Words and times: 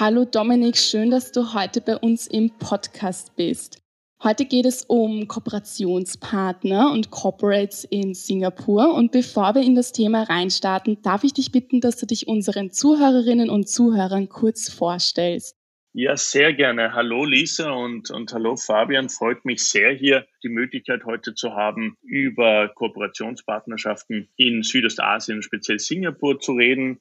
Hallo 0.00 0.24
Dominik, 0.24 0.76
schön, 0.76 1.10
dass 1.10 1.32
du 1.32 1.54
heute 1.54 1.80
bei 1.80 1.96
uns 1.96 2.28
im 2.28 2.56
Podcast 2.56 3.34
bist. 3.34 3.82
Heute 4.22 4.44
geht 4.44 4.64
es 4.64 4.84
um 4.84 5.26
Kooperationspartner 5.26 6.92
und 6.92 7.10
Corporates 7.10 7.82
in 7.82 8.14
Singapur. 8.14 8.94
Und 8.94 9.10
bevor 9.10 9.56
wir 9.56 9.62
in 9.62 9.74
das 9.74 9.90
Thema 9.90 10.22
reinstarten, 10.22 11.02
darf 11.02 11.24
ich 11.24 11.34
dich 11.34 11.50
bitten, 11.50 11.80
dass 11.80 11.96
du 11.96 12.06
dich 12.06 12.28
unseren 12.28 12.70
Zuhörerinnen 12.70 13.50
und 13.50 13.68
Zuhörern 13.68 14.28
kurz 14.28 14.72
vorstellst. 14.72 15.56
Ja, 15.94 16.16
sehr 16.16 16.52
gerne. 16.52 16.92
Hallo 16.92 17.24
Lisa 17.24 17.72
und, 17.72 18.12
und 18.12 18.32
hallo 18.32 18.54
Fabian. 18.54 19.08
Freut 19.08 19.44
mich 19.44 19.64
sehr, 19.64 19.92
hier 19.94 20.28
die 20.44 20.48
Möglichkeit 20.48 21.06
heute 21.06 21.34
zu 21.34 21.54
haben, 21.54 21.96
über 22.02 22.68
Kooperationspartnerschaften 22.68 24.28
in 24.36 24.62
Südostasien, 24.62 25.42
speziell 25.42 25.80
Singapur, 25.80 26.38
zu 26.38 26.52
reden. 26.52 27.00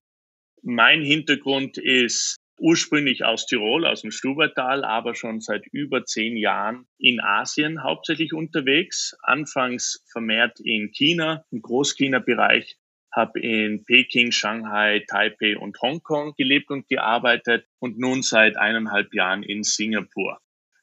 Mein 0.64 1.04
Hintergrund 1.04 1.78
ist 1.78 2.38
ursprünglich 2.58 3.24
aus 3.24 3.46
Tirol, 3.46 3.86
aus 3.86 4.02
dem 4.02 4.12
Stubertal, 4.12 4.84
aber 4.84 5.16
schon 5.16 5.42
seit 5.42 5.66
über 5.68 6.06
zehn 6.06 6.38
Jahren 6.38 6.88
in 6.98 7.20
Asien 7.20 7.84
hauptsächlich 7.84 8.34
unterwegs. 8.34 9.16
Anfangs 9.22 10.04
vermehrt 10.12 10.60
in 10.60 10.92
China, 10.92 11.46
im 11.52 11.62
Großchina-Bereich, 11.62 12.78
habe 13.12 13.40
in 13.40 13.84
Peking, 13.86 14.32
Shanghai, 14.32 15.04
Taipei 15.10 15.58
und 15.58 15.80
Hongkong 15.82 16.34
gelebt 16.38 16.70
und 16.70 16.88
gearbeitet 16.88 17.66
und 17.80 17.98
nun 17.98 18.22
seit 18.22 18.58
eineinhalb 18.58 19.14
Jahren 19.14 19.44
in 19.44 19.64
Singapur. 19.64 20.40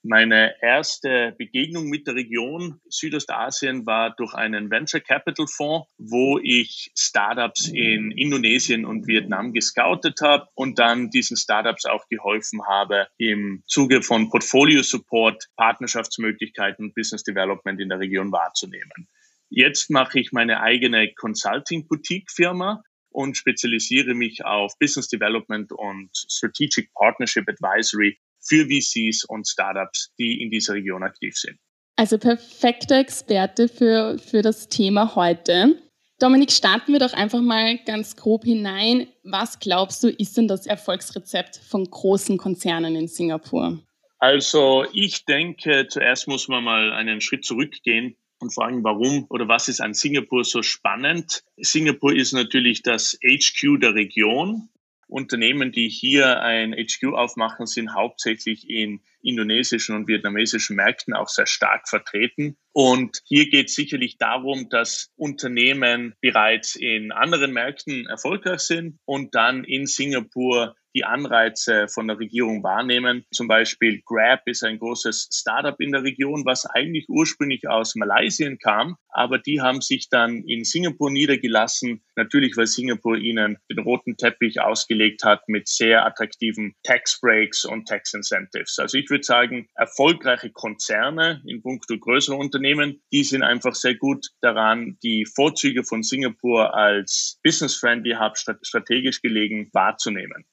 Meine 0.07 0.55
erste 0.61 1.35
Begegnung 1.39 1.89
mit 1.89 2.07
der 2.07 2.15
Region 2.15 2.79
Südostasien 2.91 3.87
war 3.87 4.15
durch 4.15 4.35
einen 4.35 4.71
Venture 4.71 5.01
Capital 5.01 5.47
Fonds, 5.47 5.89
wo 5.97 6.39
ich 6.39 6.93
Startups 6.95 7.69
in 7.69 8.11
Indonesien 8.11 8.85
und 8.85 9.07
Vietnam 9.07 9.55
gescoutet 9.55 10.21
habe 10.21 10.47
und 10.57 10.79
dann 10.79 11.09
diesen 11.09 11.39
Startups 11.39 11.87
auch 11.87 12.07
geholfen 12.11 12.67
habe, 12.67 13.07
im 13.17 13.63
Zuge 13.67 14.03
von 14.03 14.29
Portfolio 14.29 14.83
Support 14.83 15.49
Partnerschaftsmöglichkeiten 15.57 16.85
und 16.85 16.95
Business 16.95 17.25
Development 17.25 17.81
in 17.81 17.89
der 17.89 17.99
Region 17.99 18.31
wahrzunehmen. 18.31 19.09
Jetzt 19.49 19.89
mache 19.89 20.21
ich 20.21 20.33
meine 20.33 20.61
eigene 20.61 21.15
Consulting 21.15 21.89
Boutique 21.89 22.31
Firma 22.31 22.83
und 23.09 23.39
spezialisiere 23.39 24.13
mich 24.13 24.45
auf 24.45 24.79
Business 24.79 25.09
Development 25.09 25.73
und 25.73 26.11
Strategic 26.15 26.93
Partnership 26.93 27.49
Advisory 27.49 28.19
für 28.47 28.67
VCs 28.67 29.25
und 29.25 29.49
Startups, 29.49 30.13
die 30.19 30.43
in 30.43 30.51
dieser 30.51 30.75
Region 30.75 31.03
aktiv 31.03 31.35
sind. 31.37 31.59
Also 31.97 32.19
perfekter 32.19 32.99
Experte 32.99 33.69
für, 33.69 34.19
für 34.19 34.43
das 34.43 34.69
Thema 34.69 35.15
heute. 35.15 35.77
Dominik, 36.19 36.53
starten 36.53 36.93
wir 36.93 37.01
doch 37.01 37.13
einfach 37.13 37.41
mal 37.41 37.79
ganz 37.87 38.17
grob 38.17 38.45
hinein. 38.45 39.09
Was 39.23 39.59
glaubst 39.59 40.03
du, 40.03 40.09
ist 40.09 40.37
denn 40.37 40.49
das 40.49 40.67
Erfolgsrezept 40.67 41.57
von 41.57 41.85
großen 41.85 42.37
Konzernen 42.39 42.95
in 42.97 43.09
Singapur? 43.09 43.81
Also 44.19 44.87
ich 44.93 45.25
denke, 45.25 45.87
zuerst 45.89 46.29
muss 46.29 46.49
man 46.49 46.65
mal 46.65 46.93
einen 46.93 47.21
Schritt 47.21 47.45
zurückgehen 47.45 48.17
und 48.39 48.55
fragen, 48.55 48.85
warum 48.85 49.27
oder 49.29 49.49
was 49.49 49.69
ist 49.69 49.81
an 49.81 49.95
Singapur 49.95 50.45
so 50.45 50.63
spannend. 50.63 51.45
Singapur 51.59 52.15
ist 52.15 52.33
natürlich 52.33 52.83
das 52.83 53.19
HQ 53.23 53.81
der 53.81 53.95
Region. 53.95 54.69
Unternehmen, 55.09 55.73
die 55.73 55.89
hier 55.89 56.41
ein 56.41 56.73
HQ 56.75 57.15
aufmachen, 57.15 57.67
sind 57.67 57.95
hauptsächlich 57.95 58.69
in 58.69 59.01
indonesischen 59.23 59.97
und 59.97 60.09
vietnamesischen 60.09 60.77
Märkten 60.77 61.15
auch 61.15 61.29
sehr 61.29 61.47
stark 61.47 61.89
vertreten. 61.89 62.57
Und 62.73 63.23
hier 63.25 63.49
geht 63.49 63.69
es 63.69 63.75
sicherlich 63.75 64.19
darum, 64.19 64.69
dass 64.69 65.11
Unternehmen 65.17 66.15
bereits 66.21 66.77
in 66.77 67.13
anderen 67.13 67.53
Märkten 67.53 68.07
erfolgreich 68.07 68.61
sind 68.61 68.99
und 69.05 69.35
dann 69.35 69.65
in 69.65 69.87
Singapur 69.87 70.77
die 70.95 71.05
Anreize 71.05 71.89
von 71.89 72.07
der 72.07 72.19
Regierung 72.19 72.63
wahrnehmen. 72.63 73.25
Zum 73.33 73.49
Beispiel 73.49 74.03
Grab 74.05 74.47
ist 74.47 74.63
ein 74.63 74.79
großes 74.79 75.29
Startup 75.33 75.79
in 75.81 75.93
der 75.93 76.05
Region, 76.05 76.45
was 76.45 76.67
eigentlich 76.67 77.07
ursprünglich 77.09 77.69
aus 77.69 77.95
Malaysia 77.95 78.49
kam, 78.63 78.97
aber 79.09 79.39
die 79.39 79.61
haben 79.61 79.81
sich 79.81 80.09
dann 80.09 80.45
in 80.45 80.65
Singapur 80.65 81.11
niedergelassen, 81.11 82.03
natürlich 82.17 82.57
weil 82.57 82.67
Singapur 82.67 83.17
ihnen 83.17 83.59
den 83.71 83.79
roten 83.81 84.17
Teppich 84.17 84.61
ausgelegt 84.61 85.25
hat 85.25 85.49
mit 85.49 85.69
sehr 85.69 86.05
attraktiven 86.05 86.75
Tax 86.83 87.21
Breaks 87.21 87.65
und 87.65 87.89
Tax 87.89 88.15
Incentives. 88.15 88.79
Also 88.79 88.99
ich 88.99 89.11
würde 89.11 89.25
sagen, 89.25 89.69
erfolgreiche 89.75 90.51
Konzerne 90.51 91.43
in 91.47 91.63
puncto 91.63 91.99
größere 91.99 92.37
Unternehmen, 92.37 93.03
die 93.13 93.25
sind 93.25 93.43
einfach 93.43 93.75
sehr 93.75 93.95
gut 93.95 94.27
daran, 94.41 94.99
die 95.03 95.27
Vorzüge 95.27 95.85
von 95.85 96.03
Singapur 96.03 96.75
als 96.75 97.39
business-friendly 97.43 98.17
Hub 98.21 98.37
strategisch 98.37 99.23
gelegen 99.23 99.71
wahrzunehmen 99.73 100.45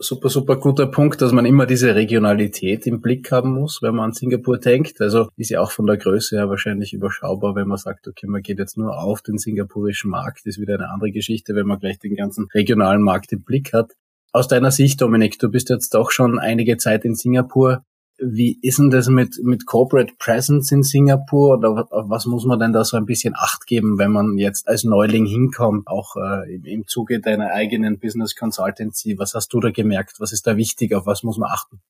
super, 0.00 0.30
super 0.30 0.56
guter 0.56 0.86
Punkt, 0.86 1.20
dass 1.20 1.32
man 1.32 1.44
immer 1.44 1.66
diese 1.66 1.94
Regionalität 1.94 2.86
im 2.86 3.00
Blick 3.00 3.30
haben 3.30 3.52
muss, 3.52 3.82
wenn 3.82 3.94
man 3.94 4.06
an 4.06 4.12
Singapur 4.12 4.58
denkt. 4.58 5.00
Also 5.00 5.28
ist 5.36 5.50
ja 5.50 5.60
auch 5.60 5.70
von 5.70 5.86
der 5.86 5.98
Größe 5.98 6.36
her 6.36 6.48
wahrscheinlich 6.48 6.92
überschaubar, 6.94 7.54
wenn 7.54 7.68
man 7.68 7.78
sagt, 7.78 8.08
okay, 8.08 8.26
man 8.26 8.42
geht 8.42 8.58
jetzt 8.58 8.78
nur 8.78 8.98
auf 8.98 9.20
den 9.20 9.38
singapurischen 9.38 10.10
Markt, 10.10 10.46
ist 10.46 10.58
wieder 10.58 10.74
eine 10.74 10.90
andere 10.90 11.12
Geschichte, 11.12 11.54
wenn 11.54 11.66
man 11.66 11.78
gleich 11.78 11.98
den 11.98 12.16
ganzen 12.16 12.48
regionalen 12.54 13.02
Markt 13.02 13.32
im 13.32 13.42
Blick 13.42 13.72
hat. 13.72 13.92
Aus 14.32 14.48
deiner 14.48 14.70
Sicht, 14.70 15.00
Dominik, 15.00 15.38
du 15.38 15.50
bist 15.50 15.68
jetzt 15.70 15.92
doch 15.94 16.10
schon 16.10 16.38
einige 16.38 16.76
Zeit 16.76 17.04
in 17.04 17.14
Singapur. 17.14 17.84
Wie 18.22 18.58
ist 18.60 18.78
denn 18.78 18.90
das 18.90 19.08
mit, 19.08 19.42
mit 19.42 19.64
Corporate 19.64 20.14
Presence 20.18 20.70
in 20.72 20.82
Singapur 20.82 21.56
oder 21.56 21.88
was 21.90 22.26
muss 22.26 22.44
man 22.44 22.58
denn 22.58 22.72
da 22.72 22.84
so 22.84 22.98
ein 22.98 23.06
bisschen 23.06 23.34
Acht 23.34 23.66
geben, 23.66 23.98
wenn 23.98 24.12
man 24.12 24.36
jetzt 24.36 24.68
als 24.68 24.84
Neuling 24.84 25.24
hinkommt, 25.24 25.86
auch 25.86 26.16
äh, 26.16 26.54
im, 26.54 26.64
im 26.64 26.86
Zuge 26.86 27.20
deiner 27.20 27.52
eigenen 27.52 27.98
Business 27.98 28.36
Consultancy? 28.36 29.18
Was 29.18 29.34
hast 29.34 29.52
du 29.54 29.60
da 29.60 29.70
gemerkt? 29.70 30.20
Was 30.20 30.32
ist 30.32 30.46
da 30.46 30.56
wichtig? 30.56 30.94
Auf 30.94 31.06
was 31.06 31.22
muss 31.22 31.38
man 31.38 31.50
achten? 31.50 31.80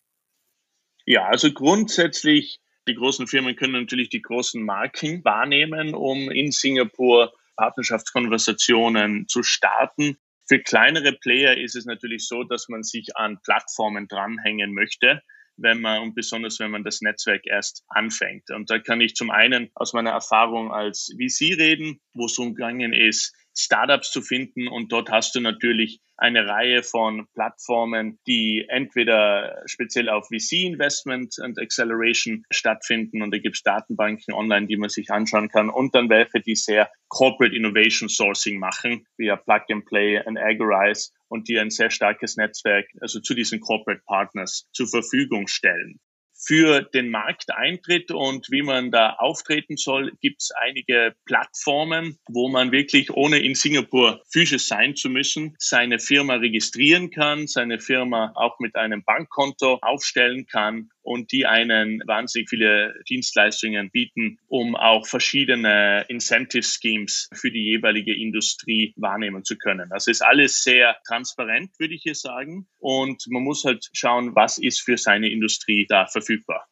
Ja, 1.05 1.27
also 1.27 1.53
grundsätzlich, 1.53 2.61
die 2.87 2.95
großen 2.95 3.27
Firmen 3.27 3.57
können 3.57 3.73
natürlich 3.73 4.11
die 4.11 4.23
großen 4.23 4.63
Marken 4.63 5.25
wahrnehmen, 5.25 5.95
um 5.95 6.31
in 6.31 6.53
Singapur 6.53 7.33
Partnerschaftskonversationen 7.57 9.27
zu 9.27 9.43
starten. 9.43 10.17
Für 10.47 10.61
kleinere 10.61 11.13
Player 11.13 11.59
ist 11.59 11.75
es 11.75 11.87
natürlich 11.87 12.29
so, 12.29 12.45
dass 12.45 12.69
man 12.69 12.85
sich 12.85 13.17
an 13.17 13.39
Plattformen 13.43 14.07
dranhängen 14.07 14.73
möchte 14.73 15.23
wenn 15.61 15.81
man 15.81 16.03
und 16.03 16.15
besonders 16.15 16.59
wenn 16.59 16.71
man 16.71 16.85
das 16.85 17.01
Netzwerk 17.01 17.47
erst 17.47 17.85
anfängt. 17.89 18.51
Und 18.51 18.71
da 18.71 18.79
kann 18.79 19.01
ich 19.01 19.15
zum 19.15 19.31
einen 19.31 19.71
aus 19.75 19.93
meiner 19.93 20.11
Erfahrung 20.11 20.73
als 20.73 21.15
VC 21.17 21.59
reden, 21.59 22.01
wo 22.15 22.27
es 22.27 22.39
umgegangen 22.39 22.93
ist, 22.93 23.35
Startups 23.57 24.11
zu 24.11 24.23
finden. 24.23 24.69
Und 24.69 24.93
dort 24.93 25.11
hast 25.11 25.35
du 25.35 25.41
natürlich 25.41 26.01
eine 26.17 26.47
Reihe 26.47 26.83
von 26.83 27.27
Plattformen, 27.35 28.19
die 28.27 28.67
entweder 28.69 29.63
speziell 29.67 30.09
auf 30.09 30.29
VC-Investment 30.29 31.37
und 31.43 31.59
Acceleration 31.59 32.45
stattfinden. 32.51 33.23
Und 33.23 33.33
da 33.33 33.39
gibt 33.39 33.57
es 33.57 33.63
Datenbanken 33.63 34.35
online, 34.35 34.67
die 34.67 34.77
man 34.77 34.91
sich 34.91 35.11
anschauen 35.11 35.49
kann. 35.49 35.71
Und 35.71 35.95
dann 35.95 36.11
welche, 36.11 36.41
die 36.41 36.57
sehr 36.57 36.91
Corporate 37.09 37.57
Innovation 37.57 38.09
Sourcing 38.09 38.59
machen, 38.59 39.07
via 39.17 39.37
Plug 39.37 39.63
and 39.71 39.87
Play 39.87 40.23
und 40.25 40.39
Agorize 40.39 41.11
und 41.31 41.49
die 41.49 41.59
ein 41.59 41.71
sehr 41.71 41.91
starkes 41.91 42.37
Netzwerk, 42.37 42.87
also 43.01 43.21
zu 43.21 43.35
diesen 43.35 43.61
Corporate 43.61 44.03
Partners 44.05 44.69
zur 44.73 44.89
Verfügung 44.89 45.47
stellen. 45.47 46.01
Für 46.43 46.81
den 46.81 47.11
Markteintritt 47.11 48.11
und 48.11 48.51
wie 48.51 48.63
man 48.63 48.91
da 48.91 49.11
auftreten 49.19 49.77
soll, 49.77 50.13
gibt 50.23 50.41
es 50.41 50.51
einige 50.53 51.15
Plattformen, 51.27 52.19
wo 52.29 52.49
man 52.49 52.73
wirklich, 52.73 53.11
ohne 53.11 53.39
in 53.41 53.55
Singapur 53.55 54.23
physisch 54.33 54.67
sein 54.67 54.97
zu 54.97 55.11
müssen, 55.11 55.55
seine 55.59 55.99
Firma 55.99 56.37
registrieren 56.37 57.11
kann, 57.11 57.47
seine 57.47 57.79
Firma 57.79 58.33
auch 58.37 58.59
mit 58.59 58.75
einem 58.75 59.05
Bankkonto 59.05 59.81
aufstellen 59.83 60.47
kann 60.47 60.89
und 61.03 61.33
die 61.33 61.47
einen 61.47 62.03
wahnsinnig 62.07 62.49
viele 62.49 62.95
Dienstleistungen 63.09 63.91
bieten, 63.91 64.39
um 64.49 64.77
auch 64.77 65.07
verschiedene 65.07 66.05
Incentive 66.09 66.63
Schemes 66.63 67.29
für 67.33 67.51
die 67.51 67.65
jeweilige 67.65 68.15
Industrie 68.15 68.95
wahrnehmen 68.97 69.45
zu 69.45 69.57
können. 69.57 69.89
Das 69.91 70.07
ist 70.07 70.23
alles 70.23 70.63
sehr 70.63 70.97
transparent, 71.07 71.71
würde 71.79 71.95
ich 71.95 72.03
hier 72.03 72.15
sagen. 72.15 72.69
Und 72.79 73.25
man 73.29 73.43
muss 73.43 73.65
halt 73.65 73.89
schauen, 73.93 74.35
was 74.35 74.59
ist 74.59 74.81
für 74.81 74.97
seine 74.97 75.31
Industrie 75.31 75.87
da 75.89 76.07
verfügbar. 76.07 76.67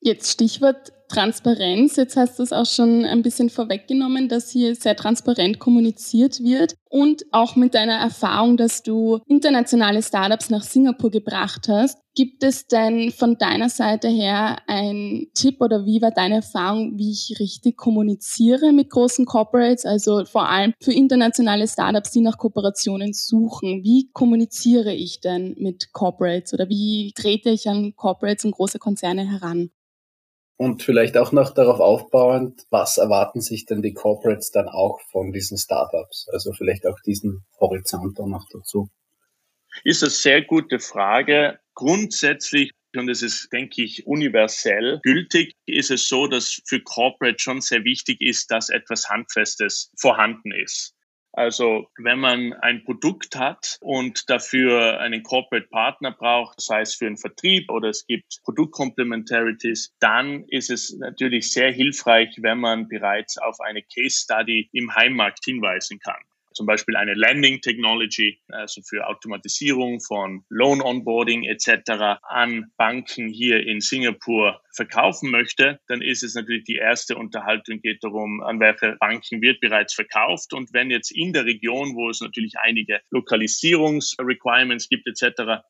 Jetzt 0.00 0.32
Stichwort 0.32 0.92
Transparenz. 1.10 1.96
Jetzt 1.96 2.16
hast 2.16 2.38
du 2.38 2.42
es 2.44 2.52
auch 2.52 2.66
schon 2.66 3.04
ein 3.04 3.22
bisschen 3.22 3.50
vorweggenommen, 3.50 4.28
dass 4.28 4.50
hier 4.50 4.76
sehr 4.76 4.94
transparent 4.94 5.58
kommuniziert 5.58 6.40
wird 6.40 6.74
und 6.88 7.24
auch 7.32 7.56
mit 7.56 7.74
deiner 7.74 7.96
Erfahrung, 7.96 8.56
dass 8.56 8.82
du 8.82 9.18
internationale 9.26 10.02
Startups 10.02 10.50
nach 10.50 10.62
Singapur 10.62 11.10
gebracht 11.10 11.68
hast. 11.68 11.98
Gibt 12.14 12.44
es 12.44 12.66
denn 12.66 13.10
von 13.10 13.38
deiner 13.38 13.68
Seite 13.68 14.08
her 14.08 14.58
ein 14.66 15.26
Tipp 15.34 15.60
oder 15.60 15.84
wie 15.84 16.00
war 16.00 16.10
deine 16.12 16.36
Erfahrung, 16.36 16.96
wie 16.96 17.10
ich 17.10 17.38
richtig 17.40 17.76
kommuniziere 17.76 18.72
mit 18.72 18.90
großen 18.90 19.26
Corporates, 19.26 19.86
also 19.86 20.24
vor 20.24 20.48
allem 20.48 20.74
für 20.80 20.92
internationale 20.92 21.66
Startups, 21.66 22.12
die 22.12 22.20
nach 22.20 22.38
Kooperationen 22.38 23.12
suchen? 23.12 23.82
Wie 23.82 24.10
kommuniziere 24.12 24.92
ich 24.92 25.20
denn 25.20 25.56
mit 25.58 25.92
Corporates 25.92 26.54
oder 26.54 26.68
wie 26.68 27.12
trete 27.14 27.50
ich 27.50 27.68
an 27.68 27.94
Corporates 27.96 28.44
und 28.44 28.52
große 28.52 28.78
Konzerne 28.78 29.28
heran? 29.28 29.70
Und 30.60 30.82
vielleicht 30.82 31.16
auch 31.16 31.32
noch 31.32 31.54
darauf 31.54 31.80
aufbauend, 31.80 32.66
was 32.68 32.98
erwarten 32.98 33.40
sich 33.40 33.64
denn 33.64 33.80
die 33.80 33.94
Corporates 33.94 34.50
dann 34.50 34.68
auch 34.68 35.00
von 35.10 35.32
diesen 35.32 35.56
Startups? 35.56 36.28
Also 36.34 36.52
vielleicht 36.52 36.86
auch 36.86 37.00
diesen 37.00 37.46
Horizont 37.58 38.18
dann 38.18 38.28
noch 38.28 38.44
dazu. 38.52 38.90
Ist 39.84 40.02
eine 40.02 40.10
sehr 40.10 40.42
gute 40.42 40.78
Frage. 40.78 41.60
Grundsätzlich 41.72 42.72
und 42.94 43.08
es 43.08 43.22
ist, 43.22 43.50
denke 43.50 43.82
ich, 43.82 44.06
universell 44.06 45.00
gültig, 45.02 45.54
ist 45.64 45.90
es 45.90 46.06
so, 46.06 46.26
dass 46.26 46.60
für 46.66 46.82
Corporate 46.82 47.38
schon 47.38 47.62
sehr 47.62 47.84
wichtig 47.84 48.20
ist, 48.20 48.50
dass 48.50 48.68
etwas 48.68 49.08
Handfestes 49.08 49.90
vorhanden 49.96 50.52
ist. 50.52 50.94
Also 51.32 51.88
wenn 51.96 52.18
man 52.18 52.52
ein 52.54 52.84
Produkt 52.84 53.36
hat 53.36 53.78
und 53.80 54.28
dafür 54.28 55.00
einen 55.00 55.22
Corporate 55.22 55.68
Partner 55.68 56.12
braucht, 56.12 56.60
sei 56.60 56.80
es 56.80 56.94
für 56.94 57.06
einen 57.06 57.16
Vertrieb 57.16 57.70
oder 57.70 57.88
es 57.88 58.06
gibt 58.06 58.40
Produktcomplementarities, 58.44 59.94
dann 60.00 60.44
ist 60.48 60.70
es 60.70 60.96
natürlich 60.98 61.52
sehr 61.52 61.70
hilfreich, 61.72 62.36
wenn 62.40 62.58
man 62.58 62.88
bereits 62.88 63.38
auf 63.38 63.60
eine 63.60 63.82
Case 63.82 64.22
Study 64.22 64.68
im 64.72 64.94
Heimmarkt 64.94 65.44
hinweisen 65.44 66.00
kann 66.00 66.20
zum 66.52 66.66
Beispiel 66.66 66.96
eine 66.96 67.14
Landing 67.14 67.60
Technology, 67.60 68.40
also 68.48 68.82
für 68.82 69.06
Automatisierung 69.06 70.00
von 70.00 70.44
Loan 70.48 70.82
Onboarding 70.82 71.44
etc. 71.44 72.18
an 72.22 72.72
Banken 72.76 73.28
hier 73.28 73.66
in 73.66 73.80
Singapur 73.80 74.60
verkaufen 74.74 75.30
möchte, 75.30 75.80
dann 75.86 76.02
ist 76.02 76.22
es 76.22 76.34
natürlich 76.34 76.64
die 76.64 76.76
erste 76.76 77.16
Unterhaltung 77.16 77.80
geht 77.80 78.02
darum, 78.02 78.42
an 78.42 78.60
welche 78.60 78.96
Banken 78.98 79.42
wird 79.42 79.60
bereits 79.60 79.94
verkauft 79.94 80.52
und 80.52 80.72
wenn 80.72 80.90
jetzt 80.90 81.10
in 81.10 81.32
der 81.32 81.44
Region, 81.44 81.94
wo 81.94 82.10
es 82.10 82.20
natürlich 82.20 82.54
einige 82.60 83.00
Lokalisierungsrequirements 83.10 84.88
gibt 84.88 85.06
etc., 85.06 85.62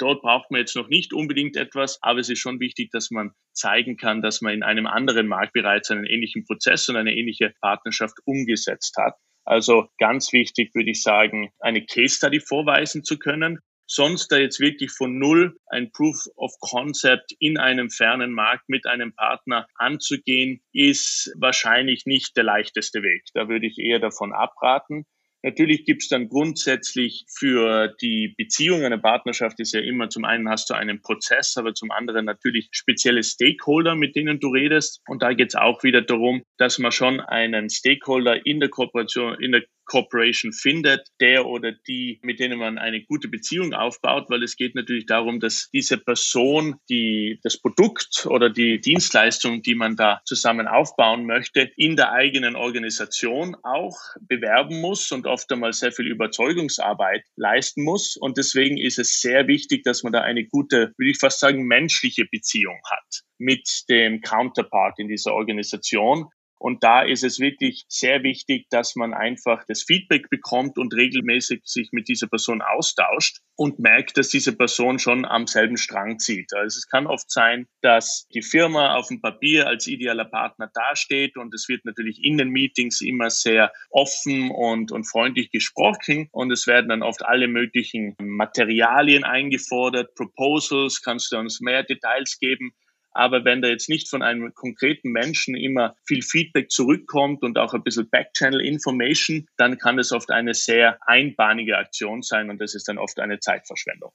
Dort 0.00 0.22
braucht 0.22 0.50
man 0.50 0.60
jetzt 0.60 0.76
noch 0.76 0.88
nicht 0.88 1.12
unbedingt 1.12 1.58
etwas, 1.58 2.02
aber 2.02 2.20
es 2.20 2.30
ist 2.30 2.38
schon 2.38 2.58
wichtig, 2.58 2.90
dass 2.90 3.10
man 3.10 3.32
zeigen 3.52 3.98
kann, 3.98 4.22
dass 4.22 4.40
man 4.40 4.54
in 4.54 4.62
einem 4.62 4.86
anderen 4.86 5.28
Markt 5.28 5.52
bereits 5.52 5.90
einen 5.90 6.06
ähnlichen 6.06 6.46
Prozess 6.46 6.88
und 6.88 6.96
eine 6.96 7.14
ähnliche 7.14 7.52
Partnerschaft 7.60 8.16
umgesetzt 8.24 8.96
hat. 8.96 9.16
Also 9.44 9.88
ganz 9.98 10.32
wichtig 10.32 10.74
würde 10.74 10.90
ich 10.90 11.02
sagen, 11.02 11.52
eine 11.60 11.84
Case 11.84 12.16
Study 12.16 12.40
vorweisen 12.40 13.04
zu 13.04 13.18
können. 13.18 13.58
Sonst 13.86 14.28
da 14.28 14.36
jetzt 14.36 14.60
wirklich 14.60 14.92
von 14.92 15.18
Null 15.18 15.58
ein 15.66 15.90
Proof 15.90 16.28
of 16.36 16.52
Concept 16.60 17.32
in 17.40 17.58
einem 17.58 17.90
fernen 17.90 18.32
Markt 18.32 18.68
mit 18.68 18.86
einem 18.86 19.12
Partner 19.12 19.66
anzugehen, 19.74 20.62
ist 20.72 21.34
wahrscheinlich 21.36 22.06
nicht 22.06 22.36
der 22.36 22.44
leichteste 22.44 23.02
Weg. 23.02 23.24
Da 23.34 23.48
würde 23.48 23.66
ich 23.66 23.78
eher 23.78 23.98
davon 23.98 24.32
abraten. 24.32 25.06
Natürlich 25.42 25.84
gibt 25.84 26.02
es 26.02 26.08
dann 26.08 26.28
grundsätzlich 26.28 27.24
für 27.28 27.94
die 28.00 28.34
Beziehung, 28.36 28.84
eine 28.84 28.98
Partnerschaft 28.98 29.58
ist 29.60 29.72
ja 29.72 29.80
immer, 29.80 30.10
zum 30.10 30.24
einen 30.24 30.48
hast 30.50 30.68
du 30.68 30.74
einen 30.74 31.00
Prozess, 31.00 31.56
aber 31.56 31.74
zum 31.74 31.90
anderen 31.90 32.26
natürlich 32.26 32.68
spezielle 32.72 33.22
Stakeholder, 33.22 33.94
mit 33.94 34.16
denen 34.16 34.38
du 34.38 34.48
redest. 34.48 35.00
Und 35.08 35.22
da 35.22 35.32
geht 35.32 35.48
es 35.48 35.54
auch 35.54 35.82
wieder 35.82 36.02
darum, 36.02 36.42
dass 36.58 36.78
man 36.78 36.92
schon 36.92 37.20
einen 37.20 37.70
Stakeholder 37.70 38.44
in 38.44 38.60
der 38.60 38.68
Kooperation, 38.68 39.40
in 39.40 39.52
der 39.52 39.64
Corporation 39.90 40.52
findet, 40.52 41.08
der 41.18 41.46
oder 41.46 41.72
die, 41.72 42.20
mit 42.22 42.38
denen 42.38 42.60
man 42.60 42.78
eine 42.78 43.02
gute 43.02 43.26
Beziehung 43.26 43.74
aufbaut, 43.74 44.30
weil 44.30 44.44
es 44.44 44.54
geht 44.54 44.76
natürlich 44.76 45.06
darum, 45.06 45.40
dass 45.40 45.68
diese 45.72 45.98
Person, 45.98 46.76
die 46.88 47.40
das 47.42 47.60
Produkt 47.60 48.24
oder 48.26 48.50
die 48.50 48.80
Dienstleistung, 48.80 49.62
die 49.62 49.74
man 49.74 49.96
da 49.96 50.20
zusammen 50.24 50.68
aufbauen 50.68 51.26
möchte, 51.26 51.72
in 51.76 51.96
der 51.96 52.12
eigenen 52.12 52.54
Organisation 52.54 53.56
auch 53.64 53.98
bewerben 54.20 54.80
muss 54.80 55.10
und 55.10 55.26
oft 55.26 55.50
einmal 55.50 55.72
sehr 55.72 55.90
viel 55.90 56.06
Überzeugungsarbeit 56.06 57.24
leisten 57.34 57.82
muss. 57.82 58.16
Und 58.16 58.38
deswegen 58.38 58.78
ist 58.78 59.00
es 59.00 59.20
sehr 59.20 59.48
wichtig, 59.48 59.82
dass 59.82 60.04
man 60.04 60.12
da 60.12 60.20
eine 60.20 60.46
gute, 60.46 60.92
würde 60.98 61.10
ich 61.10 61.18
fast 61.18 61.40
sagen, 61.40 61.64
menschliche 61.64 62.26
Beziehung 62.30 62.80
hat 62.88 63.22
mit 63.38 63.66
dem 63.88 64.20
Counterpart 64.20 64.98
in 64.98 65.08
dieser 65.08 65.34
Organisation, 65.34 66.28
und 66.60 66.84
da 66.84 67.00
ist 67.00 67.24
es 67.24 67.40
wirklich 67.40 67.86
sehr 67.88 68.22
wichtig, 68.22 68.66
dass 68.68 68.94
man 68.94 69.14
einfach 69.14 69.64
das 69.66 69.82
Feedback 69.82 70.28
bekommt 70.28 70.76
und 70.76 70.94
regelmäßig 70.94 71.62
sich 71.64 71.88
mit 71.92 72.06
dieser 72.06 72.26
Person 72.26 72.60
austauscht 72.60 73.38
und 73.56 73.78
merkt, 73.78 74.18
dass 74.18 74.28
diese 74.28 74.54
Person 74.54 74.98
schon 74.98 75.24
am 75.24 75.46
selben 75.46 75.78
Strang 75.78 76.18
zieht. 76.18 76.52
Also 76.52 76.76
es 76.76 76.86
kann 76.86 77.06
oft 77.06 77.30
sein, 77.30 77.66
dass 77.80 78.26
die 78.34 78.42
Firma 78.42 78.96
auf 78.96 79.08
dem 79.08 79.22
Papier 79.22 79.68
als 79.68 79.86
idealer 79.86 80.26
Partner 80.26 80.70
dasteht 80.74 81.38
und 81.38 81.54
es 81.54 81.66
wird 81.70 81.86
natürlich 81.86 82.22
in 82.22 82.36
den 82.36 82.50
Meetings 82.50 83.00
immer 83.00 83.30
sehr 83.30 83.72
offen 83.88 84.50
und, 84.50 84.92
und 84.92 85.04
freundlich 85.04 85.50
gesprochen 85.50 86.28
und 86.30 86.52
es 86.52 86.66
werden 86.66 86.90
dann 86.90 87.02
oft 87.02 87.24
alle 87.24 87.48
möglichen 87.48 88.16
Materialien 88.20 89.24
eingefordert, 89.24 90.14
Proposals, 90.14 91.00
kannst 91.00 91.32
du 91.32 91.38
uns 91.38 91.62
mehr 91.62 91.84
Details 91.84 92.38
geben? 92.38 92.74
Aber 93.12 93.44
wenn 93.44 93.62
da 93.62 93.68
jetzt 93.68 93.88
nicht 93.88 94.08
von 94.08 94.22
einem 94.22 94.54
konkreten 94.54 95.10
Menschen 95.10 95.56
immer 95.56 95.94
viel 96.06 96.22
Feedback 96.22 96.70
zurückkommt 96.70 97.42
und 97.42 97.58
auch 97.58 97.74
ein 97.74 97.82
bisschen 97.82 98.08
Backchannel 98.08 98.60
Information, 98.60 99.46
dann 99.56 99.78
kann 99.78 99.98
es 99.98 100.12
oft 100.12 100.30
eine 100.30 100.54
sehr 100.54 100.98
einbahnige 101.06 101.78
Aktion 101.78 102.22
sein 102.22 102.50
und 102.50 102.60
das 102.60 102.74
ist 102.74 102.88
dann 102.88 102.98
oft 102.98 103.18
eine 103.18 103.40
Zeitverschwendung. 103.40 104.12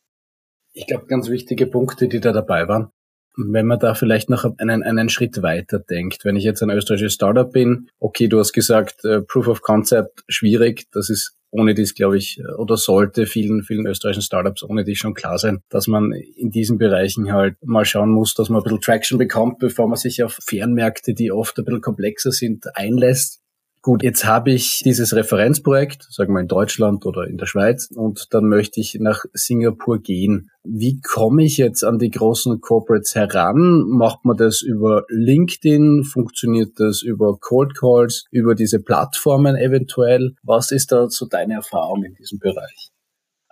Ich 0.74 0.88
glaube, 0.88 1.06
ganz 1.08 1.30
wichtige 1.30 1.68
Punkte, 1.68 2.08
die 2.08 2.20
da 2.20 2.32
dabei 2.32 2.68
waren. 2.68 2.90
Wenn 3.38 3.66
man 3.66 3.80
da 3.80 3.96
vielleicht 3.96 4.30
noch 4.30 4.46
einen, 4.58 4.84
einen 4.84 5.10
Schritt 5.10 5.42
weiter 5.42 5.80
denkt, 5.80 6.24
wenn 6.24 6.38
ich 6.38 6.46
jetzt 6.46 6.64
ein 6.64 6.70
österreichisches 6.70 7.14
Startup 7.16 7.52
bin, 7.52 7.90
okay, 8.00 8.28
du 8.28 8.40
hast 8.40 8.54
gesagt, 8.54 9.04
äh, 9.04 9.22
Proof 9.22 9.48
of 9.48 9.62
Concept 9.62 10.24
schwierig, 10.30 10.88
das 10.92 11.10
ist 11.10 11.35
ohne 11.58 11.74
dies, 11.74 11.96
glaube 11.96 12.18
ich, 12.18 12.42
oder 12.58 12.78
sollte 12.78 13.26
vielen, 13.26 13.64
vielen 13.64 13.86
österreichischen 13.86 14.24
Startups 14.24 14.64
ohne 14.64 14.84
dies 14.84 14.98
schon 14.98 15.14
klar 15.14 15.38
sein, 15.38 15.60
dass 15.70 15.88
man 15.88 16.12
in 16.12 16.52
diesen 16.52 16.78
Bereichen 16.78 17.32
halt 17.32 17.56
mal 17.64 17.86
schauen 17.86 18.10
muss, 18.10 18.34
dass 18.34 18.50
man 18.50 18.62
ein 18.62 18.64
bisschen 18.64 18.82
Traction 18.82 19.18
bekommt, 19.18 19.60
bevor 19.60 19.88
man 19.88 19.98
sich 19.98 20.24
auf 20.24 20.38
Fernmärkte, 20.46 21.14
die 21.14 21.32
oft 21.32 21.58
ein 21.58 21.66
bisschen 21.66 21.82
komplexer 21.82 22.32
sind, 22.32 22.66
einlässt. 22.76 23.42
Gut, 23.86 24.02
jetzt 24.02 24.26
habe 24.26 24.50
ich 24.50 24.82
dieses 24.84 25.16
Referenzprojekt, 25.16 26.08
sagen 26.10 26.34
wir 26.34 26.40
in 26.40 26.48
Deutschland 26.48 27.06
oder 27.06 27.28
in 27.28 27.38
der 27.38 27.46
Schweiz, 27.46 27.88
und 27.94 28.34
dann 28.34 28.46
möchte 28.46 28.80
ich 28.80 28.98
nach 29.00 29.26
Singapur 29.34 30.00
gehen. 30.00 30.50
Wie 30.64 31.00
komme 31.02 31.44
ich 31.44 31.58
jetzt 31.58 31.84
an 31.84 32.00
die 32.00 32.10
großen 32.10 32.62
Corporates 32.62 33.14
heran? 33.14 33.84
Macht 33.88 34.26
man 34.26 34.38
das 34.38 34.64
über 34.64 35.04
LinkedIn? 35.10 36.04
Funktioniert 36.04 36.72
das 36.80 37.04
über 37.04 37.38
Cold 37.40 37.78
Calls, 37.78 38.26
über 38.32 38.56
diese 38.56 38.82
Plattformen 38.82 39.56
eventuell? 39.56 40.34
Was 40.42 40.72
ist 40.72 40.92
da 40.92 41.08
so 41.08 41.28
deine 41.28 41.54
Erfahrung 41.54 42.04
in 42.04 42.16
diesem 42.16 42.40
Bereich? 42.40 42.90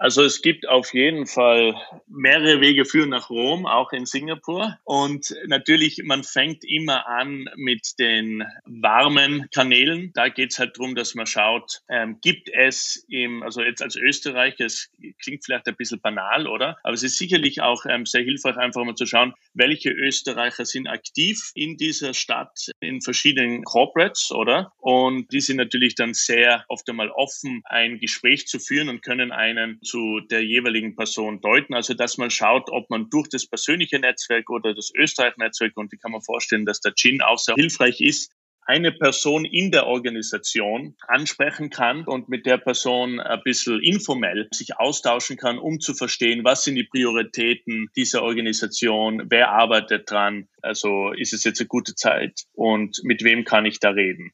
Also 0.04 0.22
es 0.22 0.42
gibt 0.42 0.68
auf 0.68 0.94
jeden 0.94 1.28
Fall 1.28 1.76
mehrere 2.08 2.60
Wege 2.60 2.84
führen 2.84 3.12
nach 3.12 3.30
Rom, 3.30 3.66
auch 3.66 3.94
in 3.94 4.06
Singapur. 4.06 4.78
Und 4.84 5.34
natürlich, 5.48 6.02
man 6.04 6.26
fängt 6.26 6.66
immer 6.66 7.08
an 7.08 7.46
mit 7.56 7.98
den 8.00 8.44
warmen 8.66 9.48
Kanälen. 9.54 10.12
Da 10.14 10.28
geht 10.28 10.52
es 10.52 10.60
halt 10.60 10.78
darum, 10.78 10.96
dass 10.96 11.16
man 11.16 11.26
schaut, 11.26 11.80
ähm, 11.88 12.18
gibt 12.22 12.50
es 12.50 13.06
im, 13.08 13.44
also 13.44 13.62
jetzt 13.62 13.82
als 13.82 13.96
Österreicher, 13.96 14.66
es 14.66 14.92
klingt 15.22 15.46
vielleicht 15.46 15.70
ein 15.70 15.78
bisschen 15.78 16.02
banal, 16.02 16.48
oder? 16.48 16.78
Aber 16.84 16.96
es 16.96 17.04
ist 17.04 17.18
sicherlich 17.18 17.62
auch 17.62 17.86
ähm, 17.86 18.06
sehr 18.06 18.24
hilfreich, 18.24 18.58
einfach 18.58 18.84
mal 18.84 18.96
zu 18.96 19.06
schauen, 19.06 19.34
welche 19.54 19.90
Österreicher 19.92 20.66
sind 20.66 20.88
aktiv 20.88 21.52
in 21.56 21.78
dieser 21.78 22.14
Stadt 22.14 22.72
in 22.82 23.00
verschiedenen 23.00 23.64
Corporates, 23.64 24.32
oder? 24.32 24.74
Und 24.80 25.32
die 25.32 25.40
sind 25.40 25.56
natürlich 25.56 25.96
dann 25.96 26.14
sehr 26.14 26.66
oft 26.68 26.90
einmal 26.90 27.10
offen, 27.10 27.62
ein 27.64 28.00
Gespräch 28.00 28.48
zu 28.48 28.60
führen 28.60 28.90
und 28.90 29.02
können 29.02 29.32
einen 29.32 29.80
zu 29.94 30.22
der 30.22 30.44
jeweiligen 30.44 30.96
Person 30.96 31.40
deuten. 31.40 31.76
Also 31.76 31.94
dass 31.94 32.18
man 32.18 32.32
schaut, 32.32 32.72
ob 32.72 32.90
man 32.90 33.12
durch 33.12 33.30
das 33.30 33.46
persönliche 33.46 34.00
Netzwerk 34.00 34.50
oder 34.50 34.74
das 34.74 34.92
Österreich-Netzwerk, 34.96 35.78
und 35.78 35.94
ich 35.94 36.02
kann 36.02 36.12
man 36.12 36.24
vorstellen, 36.24 36.66
dass 36.66 36.82
der 36.82 36.96
Gin 36.96 37.22
auch 37.22 37.38
sehr 37.38 37.54
hilfreich 37.54 38.02
ist, 38.02 38.32
eine 38.66 38.92
Person 38.92 39.46
in 39.46 39.70
der 39.70 39.86
Organisation 39.86 40.96
ansprechen 41.08 41.70
kann 41.70 42.06
und 42.06 42.28
mit 42.28 42.48
der 42.48 42.58
Person 42.58 43.20
ein 43.20 43.42
bisschen 43.44 43.82
informell 43.82 44.48
sich 44.52 44.78
austauschen 44.78 45.38
kann, 45.38 45.60
um 45.60 45.80
zu 45.80 45.94
verstehen, 45.94 46.44
was 46.44 46.64
sind 46.64 46.76
die 46.76 46.88
Prioritäten 46.90 47.90
dieser 47.96 48.24
Organisation, 48.24 49.28
wer 49.30 49.50
arbeitet 49.50 50.10
dran, 50.10 50.48
also 50.64 51.12
ist 51.12 51.34
es 51.34 51.44
jetzt 51.44 51.60
eine 51.60 51.68
gute 51.68 51.94
Zeit 51.94 52.46
und 52.54 53.00
mit 53.04 53.24
wem 53.24 53.44
kann 53.44 53.66
ich 53.66 53.80
da 53.80 53.90
reden. 53.90 54.32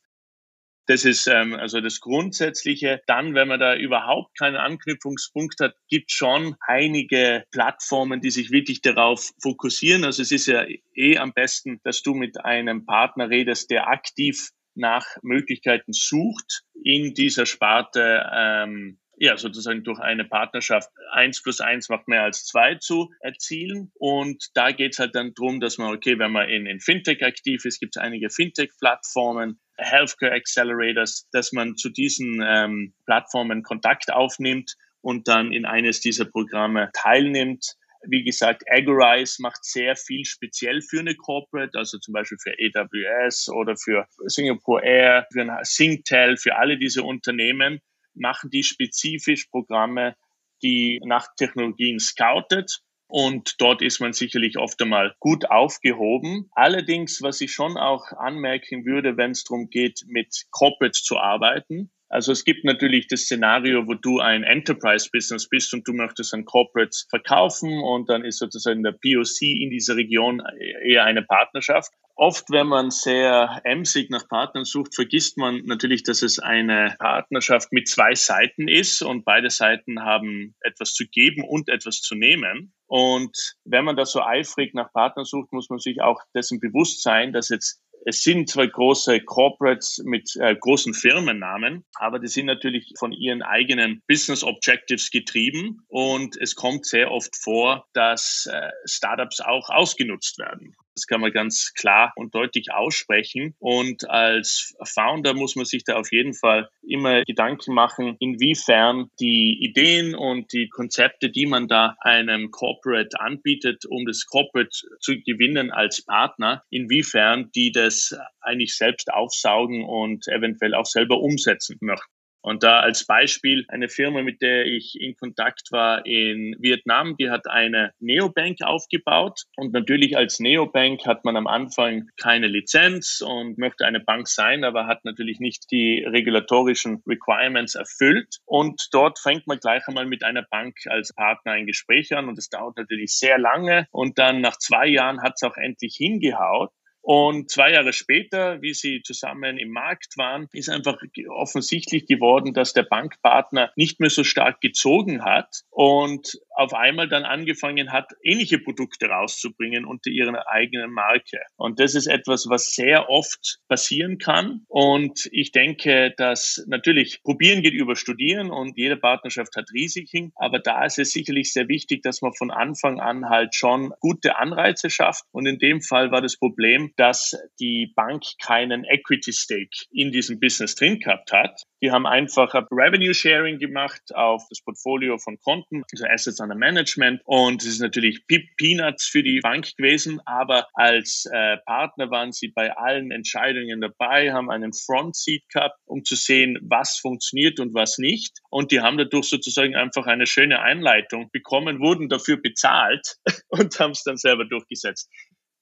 Das 0.90 1.06
ist 1.06 1.28
ähm, 1.28 1.54
also 1.54 1.82
das 1.82 2.00
Grundsätzliche. 2.00 3.00
Dann, 3.06 3.36
wenn 3.36 3.48
man 3.48 3.60
da 3.60 3.76
überhaupt 3.76 4.36
keinen 4.36 4.56
Anknüpfungspunkt 4.56 5.60
hat, 5.60 5.76
gibt 5.88 6.12
schon 6.12 6.56
einige 6.62 7.44
Plattformen, 7.52 8.22
die 8.22 8.32
sich 8.32 8.50
wirklich 8.50 8.82
darauf 8.82 9.30
fokussieren. 9.40 10.04
Also 10.04 10.24
es 10.24 10.32
ist 10.32 10.48
ja 10.48 10.66
eh 10.96 11.20
am 11.20 11.32
besten, 11.32 11.80
dass 11.84 12.02
du 12.02 12.16
mit 12.16 12.44
einem 12.44 12.88
Partner 12.88 13.30
redest, 13.30 13.70
der 13.70 13.88
aktiv 13.88 14.50
nach 14.74 15.06
Möglichkeiten 15.22 15.94
sucht, 15.94 16.64
in 16.84 17.14
dieser 17.14 17.46
Sparte 17.46 18.26
ähm, 18.34 18.98
ja, 19.20 19.38
sozusagen 19.38 19.84
durch 19.84 20.00
eine 20.00 20.24
Partnerschaft 20.24 20.90
eins 21.12 21.44
plus 21.44 21.60
eins 21.60 21.90
macht 21.90 22.08
mehr 22.08 22.24
als 22.24 22.46
zwei 22.46 22.76
zu 22.76 23.12
erzielen. 23.20 23.92
Und 23.96 24.48
da 24.54 24.72
geht 24.72 24.94
es 24.94 25.00
halt 25.00 25.14
dann 25.14 25.34
drum, 25.34 25.60
dass 25.60 25.78
man, 25.78 25.94
okay, 25.94 26.18
wenn 26.18 26.32
man 26.32 26.48
in, 26.48 26.66
in 26.66 26.80
Fintech 26.80 27.22
aktiv 27.24 27.66
ist, 27.66 27.82
gibt 27.82 27.98
es 27.98 28.02
einige 28.02 28.30
Fintech-Plattformen, 28.30 29.60
Healthcare 29.78 30.32
Accelerators, 30.32 31.28
dass 31.34 31.52
man 31.52 31.76
zu 31.76 31.90
diesen 31.90 32.42
ähm, 32.42 32.94
Plattformen 33.06 33.62
Kontakt 33.62 34.12
aufnimmt 34.12 34.76
und 35.02 35.28
dann 35.28 35.52
in 35.52 35.66
eines 35.66 36.00
dieser 36.00 36.26
Programme 36.26 36.90
teilnimmt. 36.94 37.76
Wie 38.08 38.24
gesagt, 38.24 38.64
Agorize 38.72 39.42
macht 39.42 39.66
sehr 39.66 39.98
viel 39.98 40.24
speziell 40.24 40.82
für 40.82 41.02
eine 41.02 41.16
Corporate, 41.16 41.78
also 41.78 41.98
zum 41.98 42.14
Beispiel 42.14 42.38
für 42.42 42.54
AWS 42.54 43.50
oder 43.50 43.76
für 43.76 44.08
Singapore 44.28 44.82
Air, 44.82 45.28
für 45.34 45.60
Singtel, 45.64 46.38
für 46.38 46.56
alle 46.56 46.78
diese 46.78 47.04
Unternehmen 47.04 47.82
machen 48.14 48.50
die 48.50 48.64
spezifisch 48.64 49.46
Programme 49.48 50.16
die 50.62 51.02
nach 51.06 51.28
Technologien 51.38 52.00
scoutet 52.00 52.82
und 53.08 53.56
dort 53.60 53.82
ist 53.82 54.00
man 54.00 54.14
sicherlich 54.14 54.58
oft 54.58 54.82
einmal 54.82 55.16
gut 55.20 55.50
aufgehoben. 55.50 56.50
Allerdings, 56.52 57.22
was 57.22 57.42
ich 57.42 57.52
schon 57.52 57.78
auch 57.78 58.06
anmerken 58.12 58.86
würde, 58.86 59.18
wenn 59.18 59.32
es 59.32 59.44
darum 59.44 59.70
geht, 59.70 60.04
mit 60.08 60.46
Corporates 60.52 61.04
zu 61.04 61.18
arbeiten, 61.18 61.92
also 62.10 62.32
es 62.32 62.44
gibt 62.44 62.66
natürlich 62.66 63.08
das 63.08 63.22
Szenario, 63.22 63.88
wo 63.88 63.94
du 63.94 64.20
ein 64.20 64.44
Enterprise-Business 64.44 65.48
bist 65.48 65.74
und 65.76 65.88
du 65.88 65.94
möchtest 65.94 66.34
an 66.34 66.44
Corporates 66.44 67.06
verkaufen 67.08 67.82
und 67.84 68.10
dann 68.10 68.26
ist 68.26 68.40
sozusagen 68.40 68.82
der 68.82 68.94
POC 68.94 69.42
in 69.44 69.70
dieser 69.70 69.96
Region 69.96 70.42
eher 70.84 71.06
eine 71.06 71.22
Partnerschaft. 71.22 71.92
Oft, 72.16 72.50
wenn 72.50 72.68
man 72.68 72.90
sehr 72.90 73.62
emsig 73.64 74.10
nach 74.10 74.28
Partnern 74.28 74.66
sucht, 74.66 74.94
vergisst 74.94 75.38
man 75.38 75.64
natürlich, 75.66 76.04
dass 76.04 76.22
es 76.22 76.40
eine 76.40 76.96
Partnerschaft 77.00 77.72
mit 77.72 77.88
zwei 77.88 78.14
Seiten 78.16 78.68
ist 78.68 79.04
und 79.04 79.24
beide 79.24 79.50
Seiten 79.50 80.02
haben 80.04 80.56
etwas 80.60 80.94
zu 80.94 81.06
geben 81.08 81.46
und 81.48 81.70
etwas 81.70 82.02
zu 82.02 82.16
nehmen. 82.16 82.74
Und 82.88 83.56
wenn 83.64 83.86
man 83.86 83.96
da 83.96 84.06
so 84.06 84.22
eifrig 84.22 84.74
nach 84.74 84.92
Partnern 84.92 85.24
sucht, 85.24 85.54
muss 85.54 85.70
man 85.70 85.80
sich 85.80 86.02
auch 86.02 86.20
dessen 86.36 86.60
bewusst 86.60 87.04
sein, 87.04 87.32
dass 87.32 87.50
jetzt 87.50 87.82
es 88.06 88.22
sind 88.22 88.50
zwar 88.50 88.68
große 88.68 89.22
Corporates 89.22 90.02
mit 90.04 90.36
äh, 90.38 90.56
großen 90.56 90.94
Firmennamen, 90.94 91.86
aber 91.96 92.20
die 92.20 92.28
sind 92.28 92.46
natürlich 92.46 92.94
von 92.98 93.12
ihren 93.12 93.42
eigenen 93.42 94.02
Business 94.08 94.44
Objectives 94.44 95.12
getrieben 95.12 95.84
und 95.88 96.38
es 96.38 96.56
kommt 96.56 96.86
sehr 96.86 97.12
oft 97.12 97.36
vor, 97.36 97.86
dass 97.94 98.50
äh, 98.52 98.70
Startups 98.86 99.42
auch 99.42 99.70
ausgenutzt 99.70 100.38
werden. 100.40 100.76
Das 101.00 101.08
kann 101.08 101.22
man 101.22 101.32
ganz 101.32 101.74
klar 101.76 102.12
und 102.18 102.36
deutlich 102.36 102.74
aussprechen. 102.74 103.56
Und 103.60 104.10
als 104.10 104.76
Founder 104.84 105.34
muss 105.34 105.56
man 105.56 105.64
sich 105.64 105.86
da 105.86 105.96
auf 105.96 106.12
jeden 106.12 106.34
Fall 106.34 106.70
immer 106.82 107.24
Gedanken 107.24 107.74
machen, 107.74 108.18
inwiefern 108.20 109.10
die 109.18 109.58
Ideen 109.62 110.14
und 110.14 110.52
die 110.52 110.68
Konzepte, 110.68 111.30
die 111.30 111.46
man 111.46 111.70
da 111.70 111.96
einem 112.02 112.52
Corporate 112.52 113.18
anbietet, 113.18 113.86
um 113.86 114.06
das 114.06 114.26
Corporate 114.26 114.72
zu 115.00 115.22
gewinnen 115.22 115.72
als 115.72 116.04
Partner, 116.04 116.64
inwiefern 116.70 117.50
die 117.56 117.72
das 117.72 118.14
eigentlich 118.42 118.76
selbst 118.76 119.10
aufsaugen 119.14 119.86
und 119.86 120.28
eventuell 120.28 120.74
auch 120.74 120.86
selber 120.86 121.22
umsetzen 121.22 121.78
möchten. 121.80 122.19
Und 122.42 122.64
da 122.64 122.80
als 122.80 123.06
Beispiel 123.06 123.66
eine 123.68 123.90
Firma, 123.90 124.22
mit 124.22 124.42
der 124.42 124.66
ich 124.66 125.00
in 125.00 125.16
Kontakt 125.16 125.72
war 125.72 126.06
in 126.06 126.56
Vietnam, 126.60 127.16
die 127.18 127.30
hat 127.30 127.48
eine 127.48 127.92
Neobank 128.00 128.62
aufgebaut. 128.64 129.44
Und 129.58 129.74
natürlich 129.74 130.16
als 130.18 130.40
Neobank 130.40 131.06
hat 131.06 131.26
man 131.26 131.36
am 131.36 131.48
Anfang 131.48 132.10
keine 132.18 132.48
Lizenz 132.48 133.22
und 133.26 133.58
möchte 133.58 133.86
eine 133.86 134.00
Bank 134.00 134.28
sein, 134.28 134.64
aber 134.64 134.88
hat 134.88 135.04
natürlich 135.04 135.40
nicht 135.40 135.70
die 135.72 136.04
regulatorischen 136.08 137.04
Requirements 137.06 137.76
erfüllt. 137.76 138.38
Und 138.46 138.88
dort 138.92 139.20
fängt 139.20 139.48
man 139.48 139.60
gleich 139.60 139.88
einmal 139.88 140.06
mit 140.06 140.24
einer 140.24 140.44
Bank 140.44 140.76
als 140.86 141.14
Partner 141.14 141.54
ein 141.54 141.66
Gespräch 141.66 142.16
an. 142.16 142.30
Und 142.30 142.38
es 142.38 142.50
dauert 142.50 142.78
natürlich 142.78 143.18
sehr 143.18 143.38
lange. 143.38 143.88
Und 143.92 144.18
dann 144.18 144.42
nach 144.42 144.58
zwei 144.58 144.88
Jahren 144.88 145.22
hat 145.22 145.34
es 145.36 145.44
auch 145.44 145.58
endlich 145.58 145.96
hingehaut. 145.98 146.72
Und 147.02 147.50
zwei 147.50 147.72
Jahre 147.72 147.94
später, 147.94 148.62
wie 148.62 148.74
sie 148.74 149.02
zusammen 149.04 149.58
im 149.58 149.72
Markt 149.72 150.18
waren, 150.18 150.48
ist 150.54 150.70
einfach 150.70 150.98
offensichtlich 151.30 152.06
geworden, 152.06 152.54
dass 152.54 152.74
der 152.74 152.84
Bankpartner 152.84 153.72
nicht 153.76 154.00
mehr 154.00 154.10
so 154.10 154.24
stark 154.24 154.62
gezogen 154.62 155.24
hat 155.24 155.62
und 155.70 156.40
auf 156.60 156.74
einmal 156.74 157.08
dann 157.08 157.24
angefangen 157.24 157.94
hat, 157.94 158.12
ähnliche 158.22 158.60
Produkte 158.60 159.08
rauszubringen 159.08 159.86
unter 159.86 160.10
ihrer 160.10 160.50
eigenen 160.50 160.92
Marke. 160.92 161.40
Und 161.56 161.80
das 161.80 161.96
ist 161.96 162.08
etwas, 162.08 162.48
was 162.50 162.74
sehr 162.76 163.10
oft 163.10 163.60
passieren 163.70 164.18
kann. 164.18 164.66
Und 164.68 165.30
ich 165.32 165.54
denke, 165.54 166.14
dass 166.18 166.64
natürlich 166.68 167.24
probieren 167.24 167.62
geht 167.62 167.74
über 167.74 167.96
studieren 167.96 168.52
und 168.52 168.78
jede 168.78 168.98
Partnerschaft 168.98 169.56
hat 169.56 169.70
Risiken. 169.74 170.34
Aber 170.36 170.60
da 170.60 170.84
ist 170.84 171.00
es 171.00 171.14
sicherlich 171.14 171.54
sehr 171.54 171.70
wichtig, 171.70 172.02
dass 172.04 172.22
man 172.22 172.34
von 172.34 172.52
Anfang 172.52 173.00
an 173.00 173.30
halt 173.30 173.56
schon 173.56 173.94
gute 174.02 174.38
Anreize 174.38 174.90
schafft. 174.90 175.24
Und 175.32 175.46
in 175.46 175.60
dem 175.60 175.82
Fall 175.82 176.12
war 176.12 176.22
das 176.22 176.38
Problem, 176.38 176.92
dass 177.00 177.34
die 177.62 177.94
Bank 177.96 178.24
keinen 178.44 178.84
Equity 178.84 179.32
Stake 179.32 179.86
in 179.90 180.12
diesem 180.12 180.38
Business 180.38 180.76
drin 180.76 181.00
gehabt 181.00 181.32
hat. 181.32 181.64
Die 181.82 181.92
haben 181.92 182.06
einfach 182.06 182.54
Revenue 182.70 183.14
Sharing 183.14 183.58
gemacht 183.58 184.02
auf 184.14 184.44
das 184.50 184.62
Portfolio 184.62 185.18
von 185.18 185.40
Konten, 185.40 185.84
also 185.94 186.06
Assets 186.06 186.42
under 186.42 186.56
Management. 186.56 187.22
Und 187.24 187.62
es 187.62 187.70
ist 187.70 187.80
natürlich 187.80 188.26
Peanuts 188.28 189.06
für 189.06 189.24
die 189.24 189.40
Bank 189.40 189.78
gewesen, 189.78 190.20
aber 190.26 190.68
als 190.74 191.26
äh, 191.32 191.58
Partner 191.66 192.12
waren 192.12 192.34
sie 192.34 192.50
bei 192.50 192.76
allen 192.76 193.12
Entscheidungen 193.12 193.80
dabei, 193.80 194.34
haben 194.34 194.52
einen 194.52 194.74
Front 194.74 195.16
Seat 195.16 195.44
gehabt, 195.54 195.80
um 195.86 196.04
zu 196.04 196.16
sehen, 196.16 196.58
was 196.64 196.98
funktioniert 196.98 197.62
und 197.62 197.74
was 197.74 197.98
nicht. 197.98 198.40
Und 198.50 198.74
die 198.74 198.82
haben 198.82 198.98
dadurch 198.98 199.30
sozusagen 199.30 199.76
einfach 199.76 200.06
eine 200.06 200.28
schöne 200.28 200.60
Einleitung 200.60 201.30
bekommen, 201.32 201.80
wurden 201.80 202.10
dafür 202.10 202.42
bezahlt 202.42 203.16
und 203.48 203.80
haben 203.80 203.92
es 203.92 204.04
dann 204.04 204.18
selber 204.18 204.44
durchgesetzt 204.44 205.10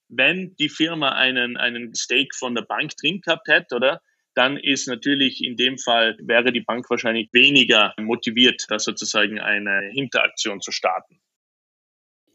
wenn 0.09 0.55
die 0.55 0.69
Firma 0.69 1.09
einen, 1.09 1.57
einen 1.57 1.95
Stake 1.95 2.35
von 2.35 2.55
der 2.55 2.63
Bank 2.63 2.95
drin 2.97 3.21
gehabt 3.21 3.47
hätte, 3.47 3.75
oder? 3.75 4.01
Dann 4.33 4.57
ist 4.57 4.87
natürlich 4.87 5.43
in 5.43 5.55
dem 5.55 5.77
Fall, 5.79 6.15
wäre 6.21 6.51
die 6.51 6.61
Bank 6.61 6.89
wahrscheinlich 6.89 7.29
weniger 7.33 7.93
motiviert, 7.97 8.65
da 8.69 8.77
sozusagen 8.77 9.39
eine 9.39 9.89
Hinteraktion 9.91 10.61
zu 10.61 10.71
starten. 10.71 11.19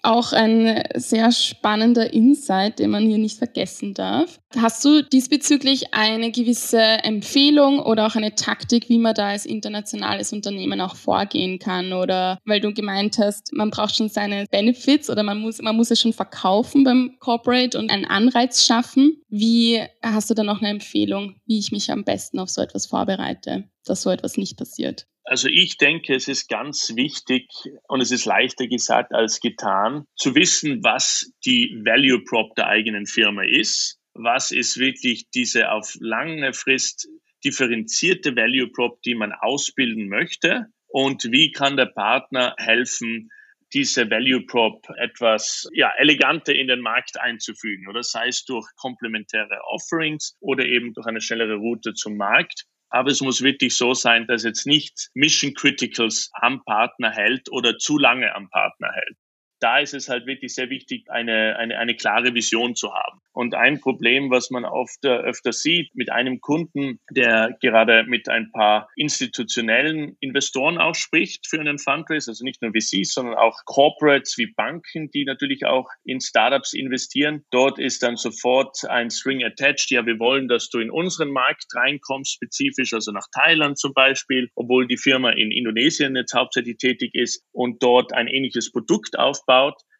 Auch 0.04 0.32
ein 0.32 0.82
sehr 0.96 1.30
spannender 1.30 2.12
Insight, 2.12 2.80
den 2.80 2.90
man 2.90 3.06
hier 3.06 3.18
nicht 3.18 3.38
vergessen 3.38 3.94
darf. 3.94 4.40
Hast 4.56 4.84
du 4.84 5.02
diesbezüglich 5.02 5.94
eine 5.94 6.32
gewisse 6.32 6.80
Empfehlung 6.80 7.78
oder 7.78 8.08
auch 8.08 8.16
eine 8.16 8.34
Taktik, 8.34 8.88
wie 8.88 8.98
man 8.98 9.14
da 9.14 9.28
als 9.28 9.46
internationales 9.46 10.32
Unternehmen 10.32 10.80
auch 10.80 10.96
vorgehen 10.96 11.60
kann? 11.60 11.92
Oder 11.92 12.38
weil 12.44 12.60
du 12.60 12.74
gemeint 12.74 13.18
hast, 13.18 13.52
man 13.52 13.70
braucht 13.70 13.94
schon 13.94 14.08
seine 14.08 14.46
Benefits 14.50 15.08
oder 15.08 15.22
man 15.22 15.38
muss, 15.38 15.62
man 15.62 15.76
muss 15.76 15.92
es 15.92 16.00
schon 16.00 16.12
verkaufen 16.12 16.82
beim 16.82 17.14
Corporate 17.20 17.78
und 17.78 17.88
einen 17.90 18.04
Anreiz 18.04 18.66
schaffen. 18.66 19.22
Wie 19.28 19.80
hast 20.02 20.28
du 20.30 20.34
da 20.34 20.42
noch 20.42 20.60
eine 20.60 20.70
Empfehlung, 20.70 21.36
wie 21.46 21.60
ich 21.60 21.70
mich 21.70 21.92
am 21.92 22.02
besten 22.02 22.40
auf 22.40 22.50
so 22.50 22.60
etwas 22.60 22.86
vorbereite, 22.86 23.68
dass 23.84 24.02
so 24.02 24.10
etwas 24.10 24.36
nicht 24.36 24.56
passiert? 24.56 25.06
Also 25.24 25.48
ich 25.48 25.76
denke, 25.78 26.14
es 26.14 26.28
ist 26.28 26.48
ganz 26.48 26.94
wichtig 26.96 27.48
und 27.88 28.00
es 28.00 28.10
ist 28.10 28.24
leichter 28.24 28.66
gesagt 28.66 29.12
als 29.12 29.40
getan, 29.40 30.04
zu 30.16 30.34
wissen, 30.34 30.82
was 30.82 31.32
die 31.44 31.80
Value 31.84 32.24
Prop 32.24 32.54
der 32.56 32.66
eigenen 32.66 33.06
Firma 33.06 33.44
ist. 33.44 34.00
Was 34.14 34.50
ist 34.50 34.78
wirklich 34.78 35.30
diese 35.30 35.70
auf 35.70 35.96
lange 36.00 36.52
Frist 36.52 37.08
differenzierte 37.44 38.36
Value 38.36 38.68
Prop, 38.68 39.00
die 39.02 39.14
man 39.14 39.32
ausbilden 39.32 40.08
möchte? 40.08 40.66
Und 40.88 41.24
wie 41.30 41.52
kann 41.52 41.76
der 41.76 41.86
Partner 41.86 42.54
helfen, 42.58 43.30
diese 43.72 44.10
Value 44.10 44.44
Prop 44.44 44.86
etwas 44.98 45.66
ja, 45.72 45.90
eleganter 45.96 46.54
in 46.54 46.68
den 46.68 46.80
Markt 46.80 47.18
einzufügen, 47.18 47.88
oder 47.88 48.02
sei 48.02 48.28
es 48.28 48.44
durch 48.44 48.66
komplementäre 48.76 49.60
Offerings 49.70 50.36
oder 50.40 50.66
eben 50.66 50.92
durch 50.92 51.06
eine 51.06 51.20
schnellere 51.20 51.56
Route 51.56 51.94
zum 51.94 52.16
Markt. 52.16 52.66
Aber 52.94 53.10
es 53.10 53.22
muss 53.22 53.40
wirklich 53.40 53.74
so 53.74 53.94
sein, 53.94 54.26
dass 54.26 54.44
jetzt 54.44 54.66
nicht 54.66 55.08
Mission 55.14 55.54
Criticals 55.54 56.30
am 56.34 56.62
Partner 56.64 57.10
hält 57.10 57.50
oder 57.50 57.78
zu 57.78 57.96
lange 57.98 58.34
am 58.34 58.50
Partner 58.50 58.92
hält 58.92 59.16
da 59.62 59.78
ist 59.78 59.94
es 59.94 60.08
halt 60.08 60.26
wirklich 60.26 60.54
sehr 60.54 60.70
wichtig, 60.70 61.08
eine, 61.08 61.56
eine, 61.56 61.78
eine 61.78 61.94
klare 61.94 62.34
Vision 62.34 62.74
zu 62.74 62.92
haben. 62.92 63.20
Und 63.32 63.54
ein 63.54 63.80
Problem, 63.80 64.30
was 64.30 64.50
man 64.50 64.64
oft 64.64 65.04
öfter 65.06 65.52
sieht 65.52 65.94
mit 65.94 66.10
einem 66.10 66.40
Kunden, 66.40 66.98
der 67.10 67.56
gerade 67.62 68.04
mit 68.04 68.28
ein 68.28 68.50
paar 68.52 68.88
institutionellen 68.96 70.16
Investoren 70.20 70.78
auch 70.78 70.94
spricht 70.94 71.46
für 71.48 71.58
einen 71.58 71.78
Fundraise, 71.78 72.30
also 72.30 72.44
nicht 72.44 72.60
nur 72.60 72.72
VCs, 72.72 73.14
sondern 73.14 73.36
auch 73.36 73.58
Corporates 73.64 74.36
wie 74.36 74.52
Banken, 74.52 75.10
die 75.12 75.24
natürlich 75.24 75.64
auch 75.64 75.88
in 76.04 76.20
Startups 76.20 76.74
investieren. 76.74 77.44
Dort 77.50 77.78
ist 77.78 78.02
dann 78.02 78.16
sofort 78.16 78.84
ein 78.88 79.10
String 79.10 79.42
attached. 79.42 79.90
Ja, 79.90 80.04
wir 80.04 80.18
wollen, 80.18 80.48
dass 80.48 80.68
du 80.68 80.78
in 80.78 80.90
unseren 80.90 81.30
Markt 81.30 81.66
reinkommst, 81.74 82.34
spezifisch, 82.34 82.92
also 82.92 83.12
nach 83.12 83.28
Thailand 83.32 83.78
zum 83.78 83.94
Beispiel, 83.94 84.50
obwohl 84.56 84.86
die 84.86 84.98
Firma 84.98 85.30
in 85.30 85.52
Indonesien 85.52 86.16
jetzt 86.16 86.34
hauptsächlich 86.34 86.76
tätig 86.76 87.14
ist 87.14 87.44
und 87.52 87.82
dort 87.82 88.12
ein 88.12 88.28
ähnliches 88.28 88.70
Produkt 88.72 89.18
aufbaut. 89.18 89.51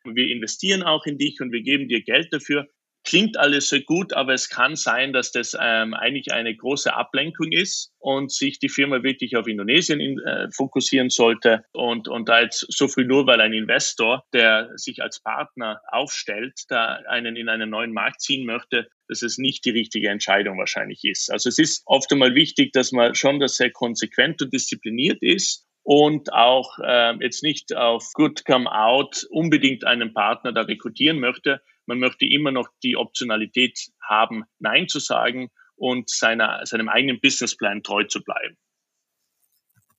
Wir 0.04 0.28
investieren 0.28 0.82
auch 0.82 1.06
in 1.06 1.18
dich 1.18 1.40
und 1.40 1.52
wir 1.52 1.62
geben 1.62 1.88
dir 1.88 2.02
Geld 2.02 2.32
dafür 2.32 2.68
klingt 3.04 3.36
alles 3.36 3.68
so 3.68 3.80
gut, 3.80 4.12
aber 4.12 4.32
es 4.32 4.48
kann 4.48 4.76
sein, 4.76 5.12
dass 5.12 5.32
das 5.32 5.56
ähm, 5.60 5.94
eigentlich 5.94 6.32
eine 6.32 6.54
große 6.54 6.94
Ablenkung 6.94 7.50
ist 7.50 7.92
und 7.98 8.32
sich 8.32 8.58
die 8.58 8.68
Firma 8.68 9.02
wirklich 9.02 9.36
auf 9.36 9.48
Indonesien 9.48 10.00
in, 10.00 10.18
äh, 10.20 10.48
fokussieren 10.52 11.10
sollte 11.10 11.64
und, 11.72 12.08
und 12.08 12.28
da 12.28 12.42
jetzt 12.42 12.66
so 12.68 12.88
früh 12.88 13.04
nur, 13.04 13.26
weil 13.26 13.40
ein 13.40 13.52
Investor, 13.52 14.24
der 14.32 14.70
sich 14.76 15.02
als 15.02 15.20
Partner 15.20 15.80
aufstellt, 15.88 16.60
da 16.68 17.00
einen 17.08 17.36
in 17.36 17.48
einen 17.48 17.70
neuen 17.70 17.92
Markt 17.92 18.20
ziehen 18.20 18.46
möchte, 18.46 18.88
dass 19.08 19.22
es 19.22 19.38
nicht 19.38 19.64
die 19.64 19.70
richtige 19.70 20.08
Entscheidung 20.08 20.58
wahrscheinlich 20.58 21.04
ist. 21.04 21.30
Also 21.30 21.48
es 21.48 21.58
ist 21.58 21.82
oft 21.86 22.10
einmal 22.12 22.34
wichtig, 22.34 22.72
dass 22.72 22.92
man 22.92 23.14
schon 23.14 23.40
das 23.40 23.56
sehr 23.56 23.70
konsequent 23.70 24.40
und 24.42 24.52
diszipliniert 24.52 25.22
ist 25.22 25.66
und 25.82 26.32
auch 26.32 26.78
äh, 26.78 27.14
jetzt 27.20 27.42
nicht 27.42 27.74
auf 27.74 28.10
Good 28.14 28.44
Come 28.44 28.70
Out 28.70 29.26
unbedingt 29.30 29.84
einen 29.84 30.14
Partner 30.14 30.52
da 30.52 30.62
rekrutieren 30.62 31.18
möchte, 31.18 31.60
man 31.86 31.98
möchte 31.98 32.26
immer 32.26 32.52
noch 32.52 32.68
die 32.82 32.96
Optionalität 32.96 33.90
haben, 34.00 34.44
Nein 34.58 34.88
zu 34.88 35.00
sagen 35.00 35.50
und 35.74 36.08
seiner, 36.08 36.64
seinem 36.64 36.88
eigenen 36.88 37.20
Businessplan 37.20 37.82
treu 37.82 38.04
zu 38.04 38.22
bleiben. 38.22 38.56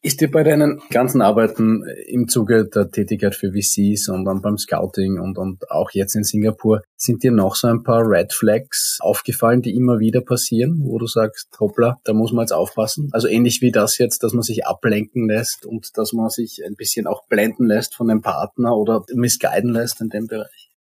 Ist 0.06 0.20
dir 0.20 0.30
bei 0.30 0.44
deinen 0.44 0.82
ganzen 0.90 1.22
Arbeiten 1.22 1.86
im 2.08 2.28
Zuge 2.28 2.66
der 2.66 2.92
Tätigkeit 2.92 3.36
für 3.36 3.54
VCs 3.54 4.10
und 4.10 4.26
dann 4.26 4.42
beim 4.42 4.58
Scouting 4.58 5.18
und, 5.18 5.38
und 5.38 5.72
auch 5.72 5.92
jetzt 5.92 6.16
in 6.16 6.26
Singapur, 6.26 6.82
sind 6.98 7.24
dir 7.24 7.32
noch 7.32 7.56
so 7.56 7.70
ein 7.70 7.84
paar 7.84 8.04
Red 8.06 8.34
Flags 8.34 8.98
aufgefallen, 9.00 9.62
die 9.62 9.74
immer 9.74 10.00
wieder 10.00 10.20
passieren, 10.20 10.82
wo 10.84 11.00
du 11.00 11.08
sagst, 11.08 11.48
hoppla, 11.58 12.02
da 12.04 12.12
muss 12.12 12.34
man 12.34 12.44
jetzt 12.44 12.52
aufpassen? 12.52 13.12
Also 13.14 13.30
ähnlich 13.30 13.62
wie 13.62 13.72
das 13.72 13.98
jetzt, 13.98 14.24
dass 14.24 14.34
man 14.34 14.42
sich 14.42 14.66
ablenken 14.66 15.30
lässt 15.30 15.66
und 15.66 15.98
dass 15.98 16.12
man 16.12 16.30
sich 16.30 16.60
ein 16.68 16.76
bisschen 16.76 17.08
auch 17.08 17.26
blenden 17.30 17.66
lässt 17.66 17.96
von 17.96 18.10
dem 18.10 18.22
Partner 18.22 18.76
oder 18.76 19.06
missguiden 19.14 19.72
lässt 19.72 20.02
in 20.02 20.10
dem 20.10 20.28
Bereich? 20.28 20.73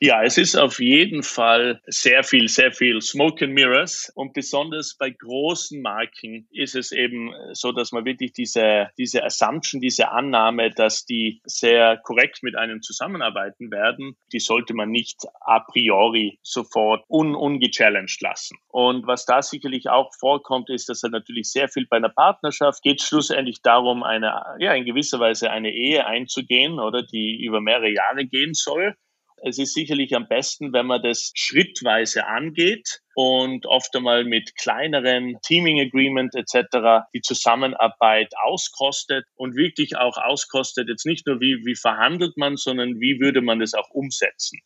Ja, 0.00 0.22
es 0.22 0.38
ist 0.38 0.56
auf 0.56 0.80
jeden 0.80 1.22
Fall 1.22 1.80
sehr 1.86 2.22
viel, 2.22 2.48
sehr 2.48 2.72
viel 2.72 3.00
Smoke 3.00 3.44
and 3.44 3.54
Mirrors. 3.54 4.12
Und 4.14 4.32
besonders 4.32 4.96
bei 4.96 5.10
großen 5.10 5.80
Marken 5.80 6.46
ist 6.50 6.74
es 6.74 6.92
eben 6.92 7.32
so, 7.52 7.72
dass 7.72 7.92
man 7.92 8.04
wirklich 8.04 8.32
diese, 8.32 8.88
diese 8.98 9.24
Assumption, 9.24 9.80
diese 9.80 10.10
Annahme, 10.10 10.70
dass 10.70 11.04
die 11.04 11.40
sehr 11.44 11.96
korrekt 11.98 12.42
mit 12.42 12.56
einem 12.56 12.82
zusammenarbeiten 12.82 13.70
werden, 13.70 14.16
die 14.32 14.40
sollte 14.40 14.74
man 14.74 14.90
nicht 14.90 15.22
a 15.40 15.60
priori 15.60 16.38
sofort 16.42 17.04
un, 17.08 17.34
ungechallenged 17.34 18.20
lassen. 18.20 18.58
Und 18.68 19.06
was 19.06 19.24
da 19.24 19.42
sicherlich 19.42 19.88
auch 19.88 20.12
vorkommt, 20.18 20.70
ist, 20.70 20.88
dass 20.88 21.02
er 21.02 21.10
natürlich 21.10 21.50
sehr 21.50 21.68
viel 21.68 21.86
bei 21.86 21.96
einer 21.96 22.08
Partnerschaft 22.08 22.82
geht 22.82 23.02
schlussendlich 23.02 23.62
darum, 23.62 24.02
eine, 24.02 24.42
ja, 24.58 24.74
in 24.74 24.84
gewisser 24.84 25.18
Weise 25.18 25.50
eine 25.50 25.72
Ehe 25.72 26.06
einzugehen 26.06 26.78
oder 26.78 27.02
die 27.02 27.42
über 27.44 27.60
mehrere 27.60 27.90
Jahre 27.90 28.24
gehen 28.26 28.54
soll. 28.54 28.94
Es 29.42 29.58
ist 29.58 29.74
sicherlich 29.74 30.14
am 30.16 30.26
besten, 30.26 30.72
wenn 30.72 30.86
man 30.86 31.02
das 31.02 31.30
schrittweise 31.34 32.26
angeht 32.26 33.00
und 33.14 33.66
oft 33.66 33.94
einmal 33.94 34.24
mit 34.24 34.56
kleineren 34.56 35.38
Teaming 35.42 35.80
Agreement 35.80 36.34
etc. 36.34 37.06
die 37.14 37.20
Zusammenarbeit 37.20 38.32
auskostet 38.42 39.26
und 39.36 39.54
wirklich 39.54 39.96
auch 39.96 40.16
auskostet, 40.16 40.88
jetzt 40.88 41.06
nicht 41.06 41.26
nur 41.26 41.40
wie, 41.40 41.64
wie 41.64 41.76
verhandelt 41.76 42.36
man, 42.36 42.56
sondern 42.56 43.00
wie 43.00 43.20
würde 43.20 43.40
man 43.40 43.60
das 43.60 43.74
auch 43.74 43.90
umsetzen. 43.90 44.60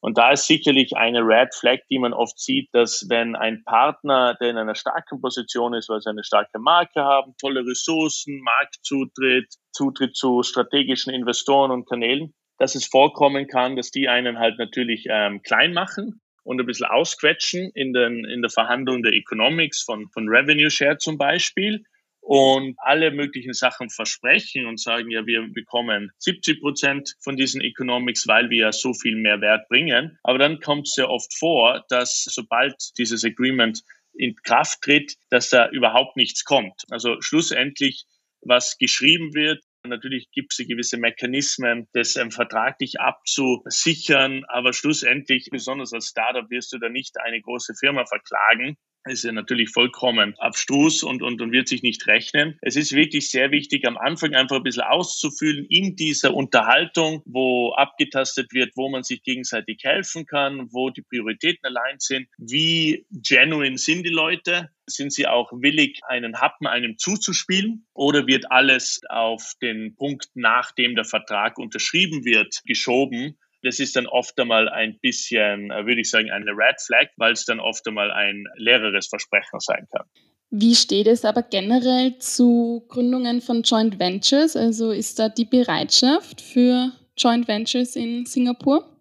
Und 0.00 0.16
da 0.16 0.30
ist 0.30 0.46
sicherlich 0.46 0.96
eine 0.96 1.20
Red 1.20 1.54
Flag, 1.54 1.80
die 1.90 1.98
man 1.98 2.12
oft 2.12 2.38
sieht, 2.38 2.68
dass 2.72 3.06
wenn 3.08 3.34
ein 3.34 3.64
Partner, 3.64 4.36
der 4.40 4.50
in 4.50 4.56
einer 4.56 4.76
starken 4.76 5.20
Position 5.20 5.74
ist, 5.74 5.88
weil 5.88 6.00
sie 6.00 6.10
eine 6.10 6.22
starke 6.22 6.60
Marke 6.60 7.02
haben, 7.02 7.34
tolle 7.40 7.66
Ressourcen, 7.66 8.40
Marktzutritt, 8.40 9.52
Zutritt 9.72 10.16
zu 10.16 10.42
strategischen 10.44 11.12
Investoren 11.12 11.72
und 11.72 11.88
Kanälen, 11.88 12.32
dass 12.58 12.74
es 12.74 12.86
vorkommen 12.86 13.46
kann, 13.46 13.76
dass 13.76 13.90
die 13.90 14.08
einen 14.08 14.38
halt 14.38 14.58
natürlich 14.58 15.06
ähm, 15.08 15.42
klein 15.42 15.72
machen 15.72 16.20
und 16.42 16.60
ein 16.60 16.66
bisschen 16.66 16.86
ausquetschen 16.86 17.70
in, 17.74 17.92
den, 17.92 18.24
in 18.24 18.42
der 18.42 18.50
Verhandlung 18.50 19.02
der 19.02 19.12
Economics 19.12 19.82
von, 19.82 20.08
von 20.10 20.28
Revenue 20.28 20.70
Share 20.70 20.98
zum 20.98 21.18
Beispiel 21.18 21.84
und 22.20 22.76
alle 22.78 23.10
möglichen 23.10 23.54
Sachen 23.54 23.88
versprechen 23.88 24.66
und 24.66 24.78
sagen, 24.78 25.10
ja, 25.10 25.24
wir 25.24 25.48
bekommen 25.50 26.10
70 26.18 26.60
Prozent 26.60 27.14
von 27.20 27.36
diesen 27.36 27.62
Economics, 27.62 28.26
weil 28.26 28.50
wir 28.50 28.58
ja 28.58 28.72
so 28.72 28.92
viel 28.92 29.16
mehr 29.16 29.40
Wert 29.40 29.66
bringen. 29.68 30.18
Aber 30.22 30.38
dann 30.38 30.60
kommt 30.60 30.88
es 30.88 30.94
sehr 30.94 31.08
oft 31.08 31.32
vor, 31.32 31.84
dass 31.88 32.24
sobald 32.24 32.74
dieses 32.98 33.24
Agreement 33.24 33.82
in 34.12 34.36
Kraft 34.42 34.82
tritt, 34.82 35.14
dass 35.30 35.48
da 35.48 35.70
überhaupt 35.70 36.16
nichts 36.16 36.44
kommt. 36.44 36.82
Also 36.90 37.20
schlussendlich, 37.20 38.04
was 38.42 38.76
geschrieben 38.76 39.32
wird, 39.32 39.62
Natürlich 39.84 40.30
gibt 40.32 40.52
es 40.52 40.66
gewisse 40.66 40.98
Mechanismen, 40.98 41.88
das 41.92 42.16
ähm, 42.16 42.30
vertraglich 42.30 43.00
abzusichern, 43.00 44.44
aber 44.48 44.72
schlussendlich, 44.72 45.48
besonders 45.50 45.92
als 45.92 46.08
Startup, 46.08 46.50
wirst 46.50 46.72
du 46.72 46.78
da 46.78 46.88
nicht 46.88 47.18
eine 47.20 47.40
große 47.40 47.74
Firma 47.78 48.04
verklagen, 48.04 48.76
ist 49.08 49.24
ja 49.24 49.32
natürlich 49.32 49.70
vollkommen 49.70 50.34
abstrus 50.38 51.02
und, 51.02 51.22
und, 51.22 51.40
und 51.40 51.52
wird 51.52 51.68
sich 51.68 51.82
nicht 51.82 52.06
rechnen. 52.06 52.58
Es 52.62 52.76
ist 52.76 52.92
wirklich 52.92 53.30
sehr 53.30 53.50
wichtig, 53.50 53.86
am 53.86 53.96
Anfang 53.96 54.34
einfach 54.34 54.56
ein 54.56 54.62
bisschen 54.62 54.82
auszufüllen 54.82 55.66
in 55.68 55.96
dieser 55.96 56.34
Unterhaltung, 56.34 57.22
wo 57.24 57.72
abgetastet 57.72 58.52
wird, 58.52 58.72
wo 58.76 58.88
man 58.88 59.02
sich 59.02 59.22
gegenseitig 59.22 59.80
helfen 59.82 60.26
kann, 60.26 60.68
wo 60.72 60.90
die 60.90 61.02
Prioritäten 61.02 61.66
allein 61.66 61.96
sind, 61.98 62.28
wie 62.38 63.06
genuine 63.10 63.78
sind 63.78 64.04
die 64.04 64.10
Leute, 64.10 64.70
sind 64.86 65.12
sie 65.12 65.26
auch 65.26 65.52
willig, 65.52 66.00
einen 66.08 66.40
Happen 66.40 66.66
einem 66.66 66.98
zuzuspielen 66.98 67.86
oder 67.92 68.26
wird 68.26 68.50
alles 68.50 69.00
auf 69.08 69.52
den 69.60 69.94
Punkt, 69.96 70.28
nachdem 70.34 70.94
der 70.94 71.04
Vertrag 71.04 71.58
unterschrieben 71.58 72.24
wird, 72.24 72.62
geschoben? 72.64 73.38
Das 73.62 73.80
ist 73.80 73.96
dann 73.96 74.06
oft 74.06 74.38
einmal 74.38 74.68
ein 74.68 74.98
bisschen, 75.00 75.70
äh, 75.70 75.86
würde 75.86 76.00
ich 76.00 76.10
sagen, 76.10 76.30
eine 76.30 76.52
Red 76.52 76.80
Flag, 76.80 77.08
weil 77.16 77.32
es 77.32 77.44
dann 77.44 77.60
oft 77.60 77.86
einmal 77.86 78.10
ein 78.10 78.44
leereres 78.56 79.08
Versprechen 79.08 79.60
sein 79.60 79.86
kann. 79.90 80.06
Wie 80.50 80.74
steht 80.74 81.06
es 81.06 81.24
aber 81.24 81.42
generell 81.42 82.18
zu 82.18 82.86
Gründungen 82.88 83.42
von 83.42 83.62
Joint 83.62 83.98
Ventures? 83.98 84.56
Also 84.56 84.92
ist 84.92 85.18
da 85.18 85.28
die 85.28 85.44
Bereitschaft 85.44 86.40
für 86.40 86.92
Joint 87.18 87.48
Ventures 87.48 87.96
in 87.96 88.24
Singapur? 88.24 88.98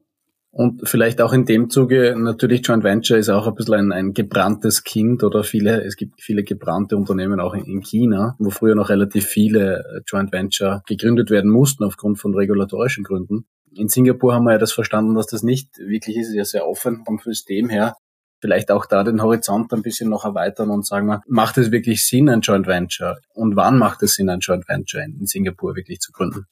Und 0.58 0.89
vielleicht 0.89 1.22
auch 1.22 1.34
in 1.34 1.46
dem 1.46 1.70
Zuge, 1.70 2.15
natürlich 2.17 2.65
Joint 2.65 2.84
Venture 2.84 3.17
ist 3.17 3.30
auch 3.30 3.48
ein 3.48 3.54
bisschen 3.54 3.76
ein, 3.76 3.91
ein 3.91 4.13
gebranntes 4.13 4.84
Kind 4.84 5.24
oder 5.24 5.43
viele, 5.43 5.84
es 5.84 5.96
gibt 5.96 6.20
viele 6.20 6.43
gebrannte 6.43 6.98
Unternehmen 6.98 7.39
auch 7.39 7.54
in, 7.54 7.65
in, 7.65 7.82
China, 7.82 8.36
wo 8.39 8.50
früher 8.50 8.74
noch 8.74 8.89
relativ 8.89 9.28
viele 9.28 10.02
Joint 10.08 10.32
Venture 10.32 10.82
gegründet 10.88 11.30
werden 11.30 11.52
mussten 11.52 11.84
aufgrund 11.84 12.17
von 12.17 12.34
regulatorischen 12.34 13.04
Gründen. 13.04 13.46
In 13.78 13.90
Singapur 13.90 14.34
haben 14.34 14.46
wir 14.46 14.54
ja 14.54 14.58
das 14.58 14.74
verstanden, 14.74 15.16
dass 15.16 15.28
das 15.28 15.44
nicht 15.44 15.78
wirklich 15.78 16.18
ist, 16.18 16.30
ist 16.30 16.36
ja 16.36 16.46
sehr 16.46 16.68
offen 16.68 17.04
vom 17.06 17.20
System 17.20 17.70
her. 17.70 17.96
Vielleicht 18.40 18.72
auch 18.72 18.86
da 18.86 19.04
den 19.04 19.22
Horizont 19.22 19.72
ein 19.74 19.82
bisschen 19.82 20.10
noch 20.10 20.26
erweitern 20.26 20.70
und 20.70 20.86
sagen 20.86 21.08
wir, 21.08 21.22
macht 21.28 21.58
es 21.58 21.72
wirklich 21.72 22.06
Sinn, 22.06 22.30
ein 22.30 22.42
Joint 22.42 22.68
Venture? 22.68 23.18
Und 23.34 23.56
wann 23.56 23.78
macht 23.78 24.04
es 24.04 24.16
Sinn, 24.16 24.30
ein 24.30 24.40
Joint 24.40 24.68
Venture 24.68 25.04
in 25.04 25.26
Singapur 25.26 25.76
wirklich 25.76 26.00
zu 26.00 26.12
gründen? 26.12 26.46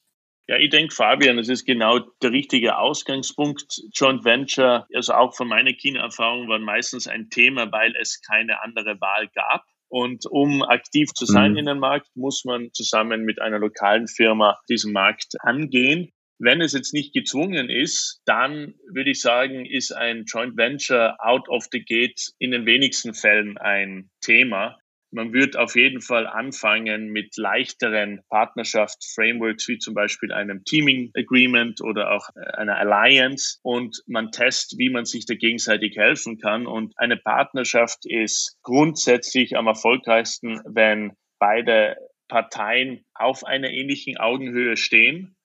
Ja, 0.48 0.56
ich 0.58 0.70
denke, 0.70 0.94
Fabian, 0.94 1.36
das 1.36 1.48
ist 1.48 1.64
genau 1.64 1.98
der 2.22 2.30
richtige 2.30 2.78
Ausgangspunkt. 2.78 3.82
Joint 3.92 4.24
Venture, 4.24 4.86
also 4.94 5.14
auch 5.14 5.34
von 5.34 5.48
meiner 5.48 5.72
China-Erfahrung, 5.72 6.48
waren 6.48 6.62
meistens 6.62 7.08
ein 7.08 7.30
Thema, 7.30 7.70
weil 7.72 7.94
es 8.00 8.20
keine 8.20 8.62
andere 8.62 9.00
Wahl 9.00 9.28
gab. 9.34 9.64
Und 9.88 10.24
um 10.26 10.62
aktiv 10.62 11.12
zu 11.14 11.26
sein 11.26 11.52
mhm. 11.52 11.58
in 11.58 11.66
dem 11.66 11.78
Markt, 11.78 12.08
muss 12.14 12.44
man 12.44 12.70
zusammen 12.72 13.22
mit 13.22 13.40
einer 13.40 13.58
lokalen 13.58 14.06
Firma 14.06 14.58
diesen 14.68 14.92
Markt 14.92 15.34
angehen. 15.40 16.12
Wenn 16.38 16.60
es 16.60 16.74
jetzt 16.74 16.92
nicht 16.92 17.14
gezwungen 17.14 17.70
ist, 17.70 18.20
dann 18.26 18.74
würde 18.92 19.10
ich 19.10 19.20
sagen, 19.20 19.64
ist 19.64 19.92
ein 19.92 20.24
Joint 20.26 20.56
Venture 20.56 21.16
out 21.18 21.48
of 21.48 21.66
the 21.72 21.82
gate 21.82 22.32
in 22.38 22.50
den 22.50 22.66
wenigsten 22.66 23.14
Fällen 23.14 23.56
ein 23.56 24.10
Thema. 24.20 24.78
Man 25.10 25.32
wird 25.32 25.56
auf 25.56 25.76
jeden 25.76 26.02
Fall 26.02 26.26
anfangen 26.26 27.08
mit 27.10 27.36
leichteren 27.38 28.20
Partnerschaftsframeworks 28.28 29.66
wie 29.68 29.78
zum 29.78 29.94
Beispiel 29.94 30.30
einem 30.32 30.64
Teaming 30.64 31.10
Agreement 31.16 31.80
oder 31.80 32.10
auch 32.10 32.28
äh, 32.34 32.56
einer 32.56 32.76
Alliance 32.76 33.58
und 33.62 34.02
man 34.06 34.30
testet, 34.30 34.78
wie 34.78 34.90
man 34.90 35.06
sich 35.06 35.24
da 35.24 35.34
gegenseitig 35.34 35.96
helfen 35.96 36.38
kann. 36.38 36.66
Und 36.66 36.92
eine 36.98 37.16
Partnerschaft 37.16 38.04
ist 38.04 38.58
grundsätzlich 38.62 39.56
am 39.56 39.68
erfolgreichsten, 39.68 40.60
wenn 40.66 41.12
beide 41.38 41.96
Parteien 42.28 43.04
auf 43.14 43.44
einer 43.44 43.70
ähnlichen 43.70 44.16
Augenhöhe 44.18 44.76
stehen 44.76 45.35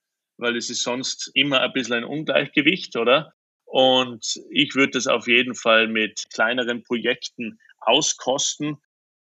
weil 0.42 0.58
es 0.58 0.70
ist 0.70 0.84
sonst 0.84 1.32
immer 1.34 1.62
ein 1.62 1.74
bisschen 1.74 1.94
ein 1.94 2.04
Ungleichgewicht, 2.04 2.98
oder? 2.98 3.34
Und 3.66 4.26
ich 4.50 4.76
würde 4.76 4.92
das 4.92 5.08
auf 5.08 5.28
jeden 5.28 5.56
Fall 5.56 5.88
mit 5.88 6.26
kleineren 6.34 6.84
Projekten 6.84 7.58
auskosten. 7.80 8.78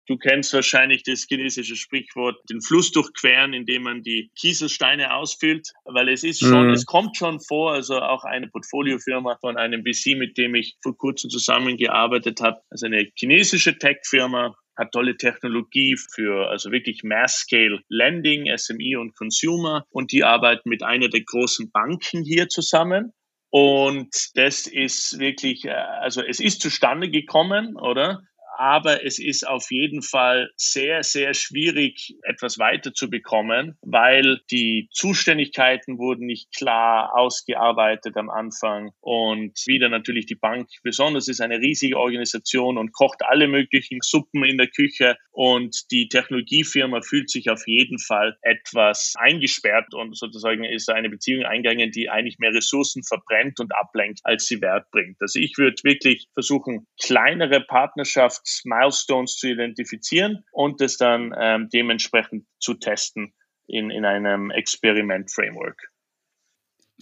Du 0.07 0.19
kennst 0.19 0.53
wahrscheinlich 0.53 1.03
das 1.03 1.25
chinesische 1.27 1.77
Sprichwort, 1.77 2.37
den 2.51 2.61
Fluss 2.61 2.93
durchqueren, 2.93 3.55
indem 3.55 3.85
man 3.85 4.03
die 4.03 4.31
Kieselsteine 4.39 5.15
ausfüllt, 5.15 5.73
weil 5.87 6.11
es 6.11 6.25
ist 6.25 6.41
schon, 6.41 6.67
mhm. 6.67 6.75
es 6.75 6.85
kommt 6.85 7.17
schon 7.17 7.41
vor, 7.41 7.73
also 7.73 8.01
auch 8.01 8.25
eine 8.25 8.49
Portfoliofirma 8.49 9.39
von 9.41 9.57
einem 9.57 9.83
VC, 9.83 10.19
mit 10.19 10.37
dem 10.37 10.55
ich 10.57 10.77
vor 10.83 10.95
kurzem 10.99 11.31
zusammengearbeitet 11.31 12.43
habe, 12.43 12.61
also 12.69 12.85
eine 12.85 13.11
chinesische 13.15 13.79
Tech-Firma, 13.79 14.55
hat 14.77 14.93
tolle 14.93 15.17
Technologie 15.17 15.97
für 16.15 16.49
also 16.49 16.71
wirklich 16.71 17.03
Mass-Scale 17.05 17.81
Lending, 17.89 18.47
SME 18.57 18.99
und 19.01 19.17
Consumer 19.17 19.85
und 19.91 20.13
die 20.13 20.25
arbeiten 20.25 20.69
mit 20.69 20.83
einer 20.83 21.09
der 21.09 21.23
großen 21.23 21.71
Banken 21.71 22.23
hier 22.23 22.49
zusammen. 22.49 23.13
Und 23.51 24.31
das 24.35 24.67
ist 24.67 25.19
wirklich, 25.21 25.65
äh, 25.67 25.71
also 25.71 26.23
es 26.23 26.41
ist 26.41 26.61
zustande 26.61 27.09
gekommen, 27.09 27.77
oder? 27.77 28.23
Aber 28.59 29.05
es 29.05 29.19
ist 29.19 29.47
auf 29.47 29.71
jeden 29.71 30.03
Fall 30.03 30.51
sehr, 30.57 31.03
sehr 31.03 31.35
schwierig, 31.35 32.17
etwas 32.23 32.59
weiterzubekommen, 32.59 33.77
weil 33.83 34.41
die 34.51 34.89
Zuständigkeiten 34.93 35.99
wurden 35.99 36.27
nicht 36.27 36.55
klar 36.55 37.15
ausgearbeitet 37.15 38.17
am 38.17 38.31
Anfang 38.31 38.93
und 39.01 39.53
wieder 39.67 39.89
natürlich 39.89 40.27
die 40.27 40.35
Bank 40.35 40.69
besonders 40.83 41.29
ist 41.29 41.41
eine 41.41 41.59
riesige 41.59 41.99
Organisation 41.99 42.79
und 42.79 42.93
kocht 42.93 43.23
alle 43.25 43.49
möglichen 43.49 43.99
Suppen 44.03 44.45
in 44.45 44.59
der 44.59 44.69
Küche 44.69 45.17
und 45.31 45.91
die 45.91 46.09
Technologiefirma 46.09 47.01
fühlt 47.03 47.31
sich 47.31 47.51
auf 47.51 47.67
jeden 47.67 47.99
Fall 47.99 48.37
etwas 48.43 49.15
eingesperrt 49.19 49.95
und 49.95 50.17
sozusagen 50.17 50.65
ist 50.65 50.91
eine 50.91 51.11
Beziehung 51.11 51.45
eingegangen, 51.45 51.91
die 51.91 52.11
eigentlich 52.11 52.39
mehr 52.39 52.53
Ressourcen 52.53 53.03
verbrennt 53.03 53.61
und 53.61 53.75
ablenkt, 53.75 54.21
als 54.23 54.47
sie 54.47 54.61
Wert 54.61 54.91
bringt. 54.91 55.17
Also 55.21 55.39
ich 55.41 55.57
würde 55.59 55.83
wirklich 55.83 56.29
versuchen, 56.35 56.87
kleinere 57.03 57.61
Partnerschaften 57.61 58.44
Partnerschaftsmilestones 58.45 59.37
zu 59.37 59.49
identifizieren 59.49 60.45
und 60.53 60.81
das 60.81 60.97
dann 60.97 61.35
ähm, 61.39 61.69
dementsprechend 61.73 62.47
zu 62.59 62.75
testen 62.75 63.35
in, 63.67 63.91
in 63.91 64.05
einem 64.05 64.51
Experiment-Framework. 64.51 65.91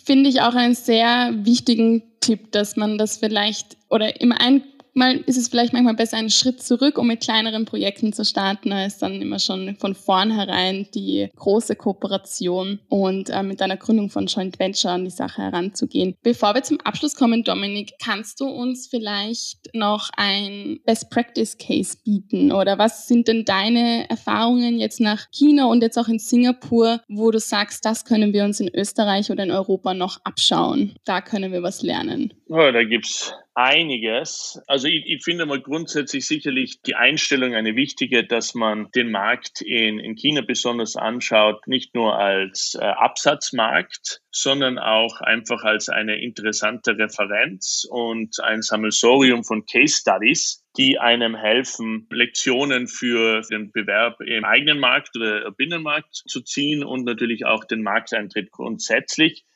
Finde 0.02 0.30
ich 0.30 0.40
auch 0.40 0.54
einen 0.54 0.74
sehr 0.74 1.32
wichtigen 1.44 2.02
Tipp, 2.20 2.52
dass 2.52 2.76
man 2.76 2.98
das 2.98 3.18
vielleicht 3.18 3.76
oder 3.90 4.20
im 4.20 4.32
ein 4.32 4.64
mal 4.94 5.16
ist 5.26 5.36
es 5.36 5.48
vielleicht 5.48 5.72
manchmal 5.72 5.94
besser, 5.94 6.16
einen 6.16 6.30
Schritt 6.30 6.62
zurück, 6.62 6.98
um 6.98 7.06
mit 7.06 7.22
kleineren 7.22 7.64
Projekten 7.64 8.12
zu 8.12 8.24
starten, 8.24 8.72
als 8.72 8.98
dann 8.98 9.20
immer 9.20 9.38
schon 9.38 9.76
von 9.76 9.94
vornherein 9.94 10.86
die 10.94 11.28
große 11.36 11.76
Kooperation 11.76 12.80
und 12.88 13.30
äh, 13.30 13.42
mit 13.42 13.62
einer 13.62 13.76
Gründung 13.76 14.10
von 14.10 14.26
Joint 14.26 14.58
Venture 14.58 14.92
an 14.92 15.04
die 15.04 15.10
Sache 15.10 15.42
heranzugehen. 15.42 16.14
Bevor 16.22 16.54
wir 16.54 16.62
zum 16.62 16.80
Abschluss 16.80 17.14
kommen, 17.14 17.44
Dominik, 17.44 17.92
kannst 18.02 18.40
du 18.40 18.46
uns 18.46 18.88
vielleicht 18.88 19.74
noch 19.74 20.10
ein 20.16 20.80
Best 20.84 21.10
Practice 21.10 21.56
Case 21.58 21.96
bieten 22.04 22.52
oder 22.52 22.78
was 22.78 23.08
sind 23.08 23.28
denn 23.28 23.44
deine 23.44 24.08
Erfahrungen 24.08 24.78
jetzt 24.78 25.00
nach 25.00 25.26
China 25.30 25.66
und 25.66 25.82
jetzt 25.82 25.98
auch 25.98 26.08
in 26.08 26.18
Singapur, 26.18 27.00
wo 27.08 27.30
du 27.30 27.38
sagst, 27.38 27.84
das 27.84 28.04
können 28.04 28.32
wir 28.32 28.44
uns 28.44 28.60
in 28.60 28.68
Österreich 28.74 29.30
oder 29.30 29.44
in 29.44 29.50
Europa 29.50 29.94
noch 29.94 30.18
abschauen? 30.24 30.94
Da 31.04 31.20
können 31.20 31.52
wir 31.52 31.62
was 31.62 31.82
lernen. 31.82 32.32
Oh, 32.54 32.70
da 32.70 32.84
gibt's 32.84 33.32
einiges. 33.54 34.60
Also 34.66 34.86
ich, 34.86 35.06
ich 35.06 35.24
finde 35.24 35.46
mal 35.46 35.62
grundsätzlich 35.62 36.26
sicherlich 36.26 36.82
die 36.82 36.94
Einstellung 36.94 37.54
eine 37.54 37.76
wichtige, 37.76 38.26
dass 38.26 38.52
man 38.52 38.90
den 38.94 39.10
Markt 39.10 39.62
in, 39.62 39.98
in 39.98 40.16
China 40.16 40.42
besonders 40.42 40.94
anschaut, 40.94 41.66
nicht 41.66 41.94
nur 41.94 42.18
als 42.18 42.76
äh, 42.78 42.84
Absatzmarkt, 42.84 44.20
sondern 44.30 44.78
auch 44.78 45.22
einfach 45.22 45.64
als 45.64 45.88
eine 45.88 46.20
interessante 46.20 46.98
Referenz 46.98 47.86
und 47.88 48.38
ein 48.40 48.60
Sammelsorium 48.60 49.44
von 49.44 49.64
Case 49.64 49.96
Studies, 49.96 50.62
die 50.76 50.98
einem 50.98 51.34
helfen, 51.34 52.06
Lektionen 52.10 52.86
für 52.86 53.40
den 53.50 53.72
Bewerb 53.72 54.20
im 54.20 54.44
eigenen 54.44 54.78
Markt 54.78 55.16
oder 55.16 55.50
Binnenmarkt 55.52 56.16
zu 56.28 56.42
ziehen 56.42 56.84
und 56.84 57.04
natürlich 57.04 57.46
auch 57.46 57.64
den 57.64 57.82
Markteintritt 57.82 58.50
grundsätzlich. 58.50 59.46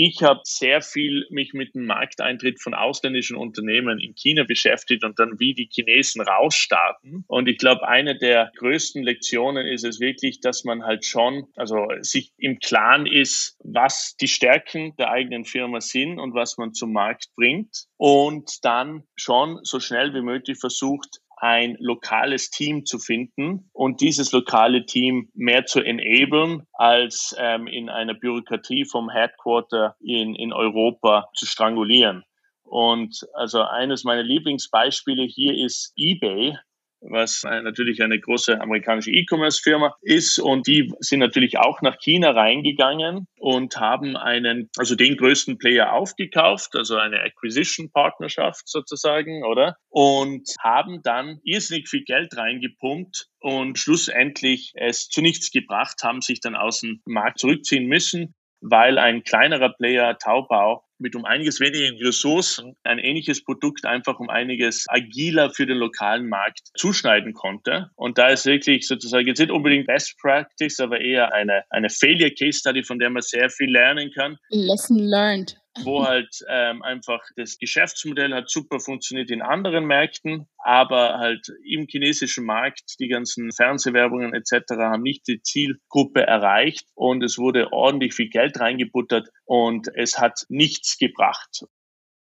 Ich 0.00 0.22
habe 0.22 0.42
sehr 0.44 0.80
viel 0.80 1.26
mich 1.28 1.54
mit 1.54 1.74
dem 1.74 1.86
Markteintritt 1.86 2.62
von 2.62 2.72
ausländischen 2.72 3.36
Unternehmen 3.36 3.98
in 3.98 4.14
China 4.14 4.44
beschäftigt 4.44 5.02
und 5.02 5.18
dann 5.18 5.40
wie 5.40 5.54
die 5.54 5.68
Chinesen 5.68 6.20
rausstarten. 6.20 7.24
Und 7.26 7.48
ich 7.48 7.58
glaube, 7.58 7.88
eine 7.88 8.16
der 8.16 8.52
größten 8.58 9.02
Lektionen 9.02 9.66
ist 9.66 9.84
es 9.84 9.98
wirklich, 9.98 10.38
dass 10.38 10.62
man 10.62 10.84
halt 10.84 11.04
schon, 11.04 11.48
also 11.56 11.88
sich 12.00 12.32
im 12.38 12.60
Klaren 12.60 13.06
ist, 13.06 13.56
was 13.64 14.14
die 14.14 14.28
Stärken 14.28 14.94
der 14.98 15.10
eigenen 15.10 15.44
Firma 15.44 15.80
sind 15.80 16.20
und 16.20 16.32
was 16.32 16.58
man 16.58 16.74
zum 16.74 16.92
Markt 16.92 17.30
bringt. 17.34 17.86
Und 17.96 18.64
dann 18.64 19.02
schon 19.16 19.58
so 19.64 19.80
schnell 19.80 20.14
wie 20.14 20.22
möglich 20.22 20.60
versucht, 20.60 21.18
ein 21.40 21.76
lokales 21.80 22.50
Team 22.50 22.84
zu 22.84 22.98
finden 22.98 23.70
und 23.72 24.00
dieses 24.00 24.32
lokale 24.32 24.86
Team 24.86 25.30
mehr 25.34 25.66
zu 25.66 25.80
enablen, 25.80 26.66
als 26.72 27.34
ähm, 27.38 27.66
in 27.66 27.88
einer 27.88 28.14
Bürokratie 28.14 28.84
vom 28.84 29.10
Headquarter 29.10 29.96
in, 30.00 30.34
in 30.34 30.52
Europa 30.52 31.28
zu 31.34 31.46
strangulieren. 31.46 32.24
Und 32.64 33.26
also 33.32 33.62
eines 33.62 34.04
meiner 34.04 34.22
Lieblingsbeispiele 34.22 35.24
hier 35.24 35.54
ist 35.54 35.92
eBay 35.96 36.56
was 37.00 37.42
natürlich 37.44 38.02
eine 38.02 38.18
große 38.18 38.60
amerikanische 38.60 39.10
E-Commerce-Firma 39.10 39.94
ist. 40.02 40.38
Und 40.38 40.66
die 40.66 40.92
sind 41.00 41.20
natürlich 41.20 41.58
auch 41.58 41.80
nach 41.82 41.98
China 41.98 42.30
reingegangen 42.30 43.26
und 43.38 43.78
haben 43.78 44.16
einen, 44.16 44.70
also 44.76 44.94
den 44.94 45.16
größten 45.16 45.58
Player 45.58 45.92
aufgekauft, 45.92 46.76
also 46.76 46.96
eine 46.96 47.20
Acquisition-Partnerschaft 47.20 48.68
sozusagen, 48.68 49.44
oder? 49.44 49.76
Und 49.88 50.54
haben 50.60 51.02
dann 51.02 51.40
irrsinnig 51.44 51.88
viel 51.88 52.04
Geld 52.04 52.36
reingepumpt 52.36 53.28
und 53.40 53.78
schlussendlich 53.78 54.72
es 54.74 55.08
zu 55.08 55.22
nichts 55.22 55.50
gebracht, 55.50 56.02
haben 56.02 56.20
sich 56.20 56.40
dann 56.40 56.56
aus 56.56 56.80
dem 56.80 57.00
Markt 57.06 57.38
zurückziehen 57.38 57.86
müssen, 57.86 58.34
weil 58.60 58.98
ein 58.98 59.22
kleinerer 59.22 59.72
Player, 59.72 60.18
Taobao, 60.18 60.87
mit 60.98 61.14
um 61.16 61.24
einiges 61.24 61.60
weniger 61.60 62.06
Ressourcen 62.06 62.76
ein 62.84 62.98
ähnliches 62.98 63.44
Produkt 63.44 63.84
einfach 63.84 64.18
um 64.18 64.28
einiges 64.28 64.86
agiler 64.88 65.50
für 65.50 65.66
den 65.66 65.78
lokalen 65.78 66.28
Markt 66.28 66.60
zuschneiden 66.76 67.32
konnte. 67.32 67.90
Und 67.96 68.18
da 68.18 68.28
ist 68.28 68.46
wirklich 68.46 68.86
sozusagen 68.86 69.26
jetzt 69.26 69.38
nicht 69.38 69.50
unbedingt 69.50 69.86
Best 69.86 70.16
Practice, 70.20 70.80
aber 70.80 71.00
eher 71.00 71.32
eine, 71.32 71.64
eine 71.70 71.88
Failure 71.90 72.30
Case 72.30 72.58
Study, 72.58 72.82
von 72.82 72.98
der 72.98 73.10
man 73.10 73.22
sehr 73.22 73.50
viel 73.50 73.70
lernen 73.70 74.10
kann. 74.14 74.36
Lesson 74.50 74.98
learned 74.98 75.56
wo 75.84 76.04
halt 76.04 76.28
ähm, 76.48 76.82
einfach 76.82 77.20
das 77.36 77.58
Geschäftsmodell 77.58 78.34
hat 78.34 78.50
super 78.50 78.80
funktioniert 78.80 79.30
in 79.30 79.42
anderen 79.42 79.86
Märkten, 79.86 80.48
aber 80.58 81.18
halt 81.18 81.48
im 81.64 81.86
chinesischen 81.86 82.44
Markt 82.44 82.96
die 83.00 83.08
ganzen 83.08 83.52
Fernsehwerbungen 83.52 84.34
etc. 84.34 84.72
haben 84.78 85.02
nicht 85.02 85.26
die 85.26 85.42
Zielgruppe 85.42 86.22
erreicht 86.22 86.86
und 86.94 87.22
es 87.22 87.38
wurde 87.38 87.72
ordentlich 87.72 88.14
viel 88.14 88.28
Geld 88.28 88.58
reingebuttert 88.60 89.28
und 89.44 89.88
es 89.94 90.18
hat 90.18 90.44
nichts 90.48 90.98
gebracht. 90.98 91.64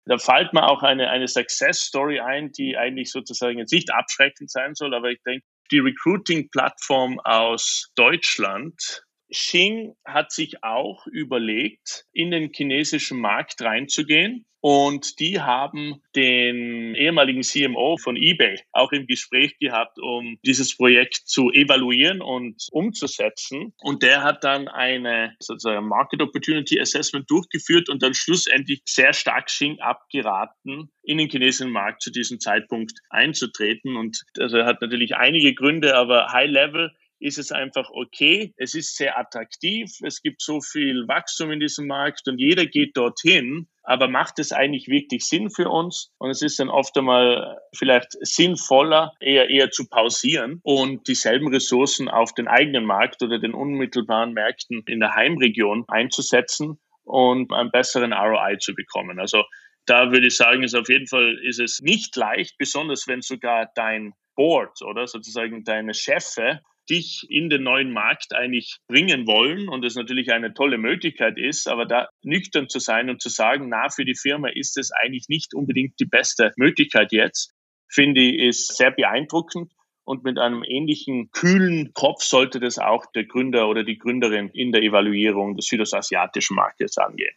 Da 0.06 0.18
fällt 0.18 0.54
mir 0.54 0.68
auch 0.68 0.82
eine, 0.82 1.10
eine 1.10 1.28
Success 1.28 1.80
Story 1.82 2.20
ein, 2.20 2.52
die 2.52 2.76
eigentlich 2.76 3.12
sozusagen 3.12 3.60
jetzt 3.60 3.72
nicht 3.72 3.94
abschreckend 3.94 4.50
sein 4.50 4.74
soll, 4.74 4.96
aber 4.96 5.12
ich 5.12 5.22
denke, 5.24 5.46
die 5.72 5.80
Recruiting-Plattform 5.80 7.20
aus 7.20 7.92
Deutschland 7.96 9.04
Xing 9.32 9.96
hat 10.06 10.32
sich 10.32 10.64
auch 10.64 11.08
überlegt, 11.08 12.06
in 12.12 12.32
den 12.32 12.52
chinesischen 12.54 13.20
Markt 13.20 13.62
reinzugehen. 13.62 14.46
Und 14.64 15.20
die 15.20 15.42
haben 15.42 16.04
den 16.16 16.94
ehemaligen 16.94 17.42
CMO 17.42 17.98
von 17.98 18.16
eBay 18.16 18.60
auch 18.74 18.92
im 18.92 19.08
Gespräch 19.08 19.58
gehabt, 19.58 19.98
um 20.00 20.38
dieses 20.46 20.78
Projekt 20.78 21.16
zu 21.26 21.50
evaluieren 21.50 22.22
und 22.22 22.68
umzusetzen. 22.72 23.74
Und 23.82 24.04
der 24.04 24.22
hat 24.22 24.44
dann 24.44 24.68
eine 24.68 25.36
sozusagen 25.40 25.88
Market 25.88 26.22
Opportunity 26.22 26.80
Assessment 26.80 27.30
durchgeführt 27.32 27.90
und 27.90 28.04
dann 28.04 28.14
schlussendlich 28.14 28.84
sehr 28.86 29.14
stark 29.14 29.48
Xing 29.48 29.80
abgeraten, 29.80 30.92
in 31.02 31.18
den 31.18 31.30
chinesischen 31.30 31.72
Markt 31.72 32.04
zu 32.04 32.12
diesem 32.12 32.40
Zeitpunkt 32.40 33.00
einzutreten. 33.10 33.98
Und 33.98 34.22
also 34.38 34.58
er 34.58 34.68
hat 34.68 34.80
natürlich 34.82 35.16
einige 35.16 35.56
Gründe, 35.56 35.96
aber 35.96 36.32
High 36.32 36.52
Level 36.52 36.92
ist 37.22 37.38
es 37.38 37.52
einfach 37.52 37.90
okay. 37.92 38.54
Es 38.58 38.74
ist 38.74 38.98
sehr 38.98 39.18
attraktiv. 39.18 39.92
Es 40.04 40.22
gibt 40.22 40.42
so 40.42 40.60
viel 40.60 41.08
Wachstum 41.08 41.52
in 41.52 41.60
diesem 41.60 41.88
Markt 41.88 42.28
und 42.28 42.40
jeder 42.40 42.66
geht 42.66 42.98
dorthin. 42.98 43.68
Aber 43.84 44.08
macht 44.08 44.40
es 44.40 44.52
eigentlich 44.52 44.88
wirklich 44.88 45.26
Sinn 45.26 45.50
für 45.50 45.70
uns? 45.70 46.12
Und 46.18 46.30
es 46.30 46.42
ist 46.42 46.60
dann 46.60 46.70
oft 46.70 46.96
einmal 46.98 47.60
vielleicht 47.76 48.16
sinnvoller, 48.22 49.14
eher, 49.20 49.50
eher 49.50 49.72
zu 49.72 49.88
pausieren 49.88 50.60
und 50.64 51.08
dieselben 51.08 51.48
Ressourcen 51.48 52.08
auf 52.08 52.34
den 52.34 52.48
eigenen 52.48 52.86
Markt 52.86 53.24
oder 53.24 53.40
den 53.40 53.54
unmittelbaren 53.54 54.34
Märkten 54.34 54.84
in 54.86 55.00
der 55.00 55.16
Heimregion 55.16 55.86
einzusetzen 55.88 56.80
und 57.04 57.52
einen 57.52 57.72
besseren 57.72 58.14
ROI 58.14 58.58
zu 58.60 58.76
bekommen. 58.76 59.20
Also 59.20 59.44
da 59.86 60.12
würde 60.12 60.28
ich 60.28 60.38
sagen, 60.38 60.64
ist 60.64 60.76
auf 60.76 60.90
jeden 60.90 61.08
Fall 61.08 61.40
ist 61.44 61.60
es 61.60 61.82
nicht 61.82 62.16
leicht, 62.16 62.58
besonders 62.58 63.08
wenn 63.08 63.22
sogar 63.22 63.72
dein 63.76 64.14
Board 64.36 64.82
oder 64.84 65.08
sozusagen 65.08 65.64
deine 65.64 65.94
Chefe 65.94 66.62
dich 66.92 67.26
in 67.30 67.50
den 67.50 67.64
neuen 67.64 67.92
Markt 67.92 68.36
eigentlich 68.36 68.78
bringen 68.88 69.26
wollen 69.26 69.70
und 69.70 69.86
es 69.86 69.96
natürlich 69.96 70.32
eine 70.32 70.54
tolle 70.54 70.78
Möglichkeit 70.78 71.38
ist, 71.38 71.68
aber 71.68 71.86
da 71.86 72.10
nüchtern 72.22 72.68
zu 72.68 72.80
sein 72.80 73.10
und 73.10 73.22
zu 73.22 73.30
sagen, 73.30 73.70
na, 73.70 73.90
für 73.90 74.06
die 74.06 74.16
Firma 74.16 74.50
ist 74.50 74.78
es 74.78 74.92
eigentlich 74.92 75.30
nicht 75.30 75.56
unbedingt 75.56 76.00
die 76.00 76.06
beste 76.06 76.52
Möglichkeit 76.58 77.14
jetzt, 77.14 77.54
finde 77.88 78.22
ich, 78.22 78.40
ist 78.40 78.78
sehr 78.78 78.92
beeindruckend. 78.92 79.72
Und 80.04 80.24
mit 80.24 80.40
einem 80.40 80.64
ähnlichen 80.64 81.30
kühlen 81.32 81.94
Kopf 81.94 82.24
sollte 82.24 82.60
das 82.60 82.80
auch 82.80 83.06
der 83.14 83.26
Gründer 83.26 83.70
oder 83.70 83.84
die 83.84 83.98
Gründerin 83.98 84.50
in 84.50 84.72
der 84.72 84.82
Evaluierung 84.82 85.56
des 85.56 85.68
südostasiatischen 85.68 86.56
Marktes 86.56 86.98
angehen. 86.98 87.34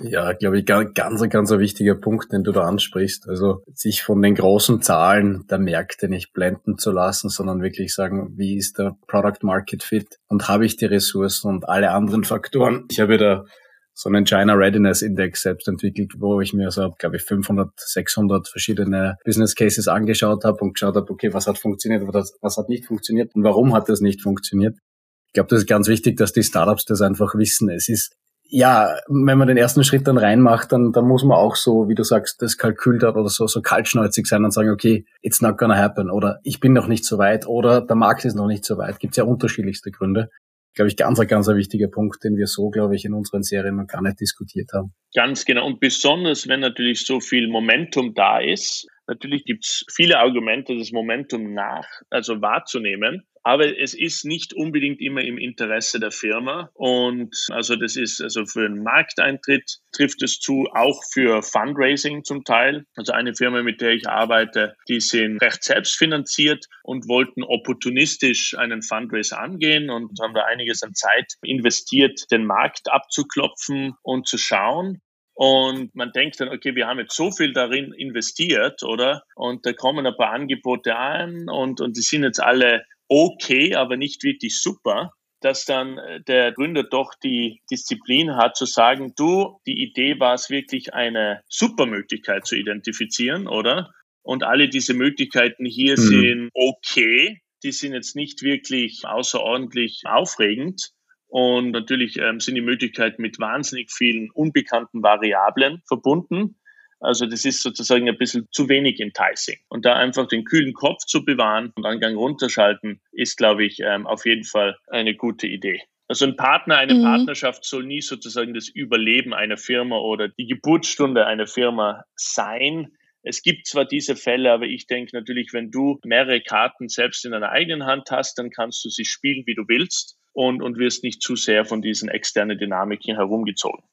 Ja, 0.00 0.32
glaube 0.32 0.60
ich, 0.60 0.66
ganz, 0.66 0.94
ganz, 0.94 1.28
ganz 1.28 1.50
ein 1.50 1.58
wichtiger 1.58 1.96
Punkt, 1.96 2.32
den 2.32 2.44
du 2.44 2.52
da 2.52 2.62
ansprichst. 2.62 3.28
Also 3.28 3.62
sich 3.72 4.02
von 4.02 4.22
den 4.22 4.36
großen 4.36 4.80
Zahlen 4.80 5.44
der 5.50 5.58
Märkte 5.58 6.08
nicht 6.08 6.32
blenden 6.32 6.78
zu 6.78 6.92
lassen, 6.92 7.28
sondern 7.28 7.62
wirklich 7.62 7.94
sagen, 7.94 8.34
wie 8.36 8.56
ist 8.56 8.78
der 8.78 8.96
Product 9.08 9.42
Market 9.42 9.82
Fit 9.82 10.18
und 10.28 10.48
habe 10.48 10.66
ich 10.66 10.76
die 10.76 10.86
Ressourcen 10.86 11.48
und 11.48 11.68
alle 11.68 11.90
anderen 11.90 12.24
Faktoren. 12.24 12.84
Ich 12.90 13.00
habe 13.00 13.18
da 13.18 13.44
so 13.92 14.08
einen 14.08 14.24
China 14.24 14.54
Readiness 14.54 15.02
Index 15.02 15.42
selbst 15.42 15.66
entwickelt, 15.66 16.12
wo 16.18 16.40
ich 16.40 16.52
mir 16.52 16.70
so, 16.70 16.94
glaube 16.98 17.16
ich, 17.16 17.22
500, 17.22 17.70
600 17.74 18.46
verschiedene 18.46 19.16
Business 19.24 19.56
Cases 19.56 19.88
angeschaut 19.88 20.44
habe 20.44 20.58
und 20.60 20.74
geschaut 20.74 20.94
habe, 20.94 21.10
okay, 21.10 21.34
was 21.34 21.48
hat 21.48 21.58
funktioniert, 21.58 22.04
was 22.06 22.56
hat 22.56 22.68
nicht 22.68 22.86
funktioniert 22.86 23.34
und 23.34 23.42
warum 23.42 23.74
hat 23.74 23.88
das 23.88 24.00
nicht 24.00 24.22
funktioniert. 24.22 24.78
Ich 25.26 25.32
glaube, 25.32 25.48
das 25.48 25.60
ist 25.60 25.66
ganz 25.66 25.88
wichtig, 25.88 26.16
dass 26.16 26.32
die 26.32 26.44
Startups 26.44 26.84
das 26.84 27.02
einfach 27.02 27.34
wissen. 27.34 27.68
Es 27.70 27.88
ist 27.88 28.14
ja, 28.48 28.96
wenn 29.08 29.38
man 29.38 29.48
den 29.48 29.56
ersten 29.56 29.84
Schritt 29.84 30.06
dann 30.06 30.18
reinmacht, 30.18 30.72
dann, 30.72 30.92
dann 30.92 31.06
muss 31.06 31.22
man 31.22 31.36
auch 31.36 31.54
so, 31.54 31.88
wie 31.88 31.94
du 31.94 32.02
sagst, 32.02 32.40
das 32.40 32.56
Kalkül 32.56 32.98
da 32.98 33.10
oder 33.10 33.28
so, 33.28 33.46
so 33.46 33.60
kaltschnäuzig 33.60 34.26
sein 34.26 34.44
und 34.44 34.52
sagen, 34.52 34.70
okay, 34.70 35.04
it's 35.20 35.42
not 35.42 35.58
gonna 35.58 35.76
happen 35.76 36.10
oder 36.10 36.40
ich 36.44 36.58
bin 36.58 36.72
noch 36.72 36.86
nicht 36.86 37.04
so 37.04 37.18
weit 37.18 37.46
oder 37.46 37.82
der 37.82 37.96
Markt 37.96 38.24
ist 38.24 38.34
noch 38.34 38.46
nicht 38.46 38.64
so 38.64 38.78
weit. 38.78 39.00
Gibt 39.00 39.16
ja 39.16 39.24
unterschiedlichste 39.24 39.90
Gründe. 39.90 40.30
Glaube 40.74 40.88
ich, 40.88 40.96
ganz, 40.96 41.18
ganz 41.26 41.48
ein 41.48 41.56
wichtiger 41.56 41.88
Punkt, 41.88 42.22
den 42.24 42.36
wir 42.36 42.46
so, 42.46 42.70
glaube 42.70 42.94
ich, 42.94 43.04
in 43.04 43.12
unseren 43.12 43.42
Serien 43.42 43.76
noch 43.76 43.86
gar 43.86 44.00
nicht 44.00 44.20
diskutiert 44.20 44.70
haben. 44.72 44.94
Ganz 45.14 45.44
genau. 45.44 45.66
Und 45.66 45.80
besonders, 45.80 46.46
wenn 46.46 46.60
natürlich 46.60 47.04
so 47.04 47.20
viel 47.20 47.48
Momentum 47.48 48.14
da 48.14 48.38
ist, 48.38 48.86
Natürlich 49.08 49.44
gibt 49.46 49.64
es 49.64 49.86
viele 49.90 50.18
Argumente, 50.18 50.76
das 50.76 50.92
Momentum 50.92 51.54
nach, 51.54 51.86
also 52.10 52.42
wahrzunehmen. 52.42 53.26
Aber 53.42 53.78
es 53.78 53.94
ist 53.94 54.24
nicht 54.24 54.52
unbedingt 54.54 55.00
immer 55.00 55.22
im 55.22 55.38
Interesse 55.38 56.00
der 56.00 56.10
Firma. 56.10 56.70
Und 56.74 57.34
also 57.50 57.76
das 57.76 57.96
ist 57.96 58.20
also 58.20 58.46
für 58.46 58.66
einen 58.66 58.82
Markteintritt 58.82 59.78
trifft 59.92 60.22
es 60.22 60.38
zu, 60.38 60.66
auch 60.72 61.02
für 61.12 61.42
Fundraising 61.42 62.24
zum 62.24 62.44
Teil. 62.44 62.84
Also 62.96 63.12
eine 63.12 63.34
Firma, 63.34 63.62
mit 63.62 63.80
der 63.80 63.92
ich 63.92 64.08
arbeite, 64.08 64.74
die 64.88 65.00
sind 65.00 65.40
recht 65.42 65.64
selbstfinanziert 65.64 66.66
und 66.82 67.08
wollten 67.08 67.42
opportunistisch 67.42 68.56
einen 68.56 68.82
Fundraise 68.82 69.38
angehen 69.38 69.90
und 69.90 70.18
haben 70.20 70.34
da 70.34 70.44
einiges 70.44 70.82
an 70.82 70.94
Zeit 70.94 71.34
investiert, 71.42 72.30
den 72.30 72.44
Markt 72.44 72.90
abzuklopfen 72.90 73.94
und 74.02 74.26
zu 74.26 74.38
schauen. 74.38 75.00
Und 75.40 75.94
man 75.94 76.10
denkt 76.10 76.40
dann, 76.40 76.48
okay, 76.48 76.74
wir 76.74 76.88
haben 76.88 76.98
jetzt 76.98 77.14
so 77.14 77.30
viel 77.30 77.52
darin 77.52 77.92
investiert, 77.92 78.82
oder? 78.82 79.22
Und 79.36 79.64
da 79.64 79.72
kommen 79.72 80.04
ein 80.04 80.16
paar 80.16 80.32
Angebote 80.32 80.96
an 80.96 81.48
und, 81.48 81.80
und 81.80 81.96
die 81.96 82.02
sind 82.02 82.24
jetzt 82.24 82.42
alle 82.42 82.82
okay, 83.08 83.74
aber 83.74 83.96
nicht 83.96 84.22
wirklich 84.22 84.60
super, 84.60 85.12
dass 85.40 85.64
dann 85.64 85.98
äh, 85.98 86.20
der 86.22 86.52
Gründer 86.52 86.84
doch 86.84 87.14
die 87.22 87.62
Disziplin 87.70 88.36
hat 88.36 88.56
zu 88.56 88.66
sagen, 88.66 89.12
du, 89.16 89.60
die 89.66 89.82
Idee 89.82 90.18
war 90.18 90.34
es 90.34 90.50
wirklich 90.50 90.94
eine 90.94 91.42
super 91.48 91.86
Möglichkeit 91.86 92.46
zu 92.46 92.56
identifizieren, 92.56 93.46
oder? 93.46 93.92
Und 94.22 94.44
alle 94.44 94.68
diese 94.68 94.94
Möglichkeiten 94.94 95.64
hier 95.64 95.98
mhm. 95.98 96.02
sind 96.02 96.50
okay. 96.54 97.40
Die 97.62 97.72
sind 97.72 97.94
jetzt 97.94 98.14
nicht 98.14 98.42
wirklich 98.42 99.04
außerordentlich 99.04 100.02
aufregend. 100.04 100.90
Und 101.28 101.72
natürlich 101.72 102.16
ähm, 102.18 102.40
sind 102.40 102.54
die 102.54 102.62
Möglichkeiten 102.62 103.20
mit 103.20 103.38
wahnsinnig 103.38 103.90
vielen 103.90 104.30
unbekannten 104.30 105.02
Variablen 105.02 105.82
verbunden. 105.86 106.58
Also 107.00 107.26
das 107.26 107.44
ist 107.44 107.62
sozusagen 107.62 108.08
ein 108.08 108.18
bisschen 108.18 108.48
zu 108.50 108.68
wenig 108.68 109.00
enticing. 109.00 109.58
Und 109.68 109.84
da 109.84 109.94
einfach 109.94 110.26
den 110.26 110.44
kühlen 110.44 110.72
Kopf 110.72 111.04
zu 111.06 111.24
bewahren 111.24 111.72
und 111.76 111.86
Angang 111.86 112.16
runterschalten, 112.16 113.00
ist, 113.12 113.36
glaube 113.36 113.64
ich, 113.64 113.78
ähm, 113.80 114.06
auf 114.06 114.26
jeden 114.26 114.44
Fall 114.44 114.76
eine 114.88 115.14
gute 115.14 115.46
Idee. 115.46 115.82
Also 116.08 116.24
ein 116.24 116.36
Partner, 116.36 116.78
eine 116.78 116.94
mhm. 116.94 117.02
Partnerschaft 117.02 117.64
soll 117.64 117.84
nie 117.84 118.00
sozusagen 118.00 118.54
das 118.54 118.68
Überleben 118.68 119.34
einer 119.34 119.58
Firma 119.58 119.98
oder 119.98 120.28
die 120.28 120.46
Geburtsstunde 120.46 121.26
einer 121.26 121.46
Firma 121.46 122.02
sein. 122.16 122.88
Es 123.22 123.42
gibt 123.42 123.66
zwar 123.66 123.84
diese 123.84 124.16
Fälle, 124.16 124.50
aber 124.50 124.64
ich 124.64 124.86
denke 124.86 125.14
natürlich, 125.14 125.52
wenn 125.52 125.70
du 125.70 125.98
mehrere 126.04 126.40
Karten 126.40 126.88
selbst 126.88 127.26
in 127.26 127.32
deiner 127.32 127.50
eigenen 127.50 127.84
Hand 127.84 128.10
hast, 128.10 128.38
dann 128.38 128.50
kannst 128.50 128.82
du 128.84 128.88
sie 128.88 129.04
spielen, 129.04 129.44
wie 129.46 129.54
du 129.54 129.64
willst 129.68 130.16
und, 130.32 130.62
und 130.62 130.78
wirst 130.78 131.04
nicht 131.04 131.20
zu 131.20 131.36
sehr 131.36 131.66
von 131.66 131.82
diesen 131.82 132.08
externen 132.08 132.58
Dynamiken 132.58 133.14
herumgezogen. 133.14 133.84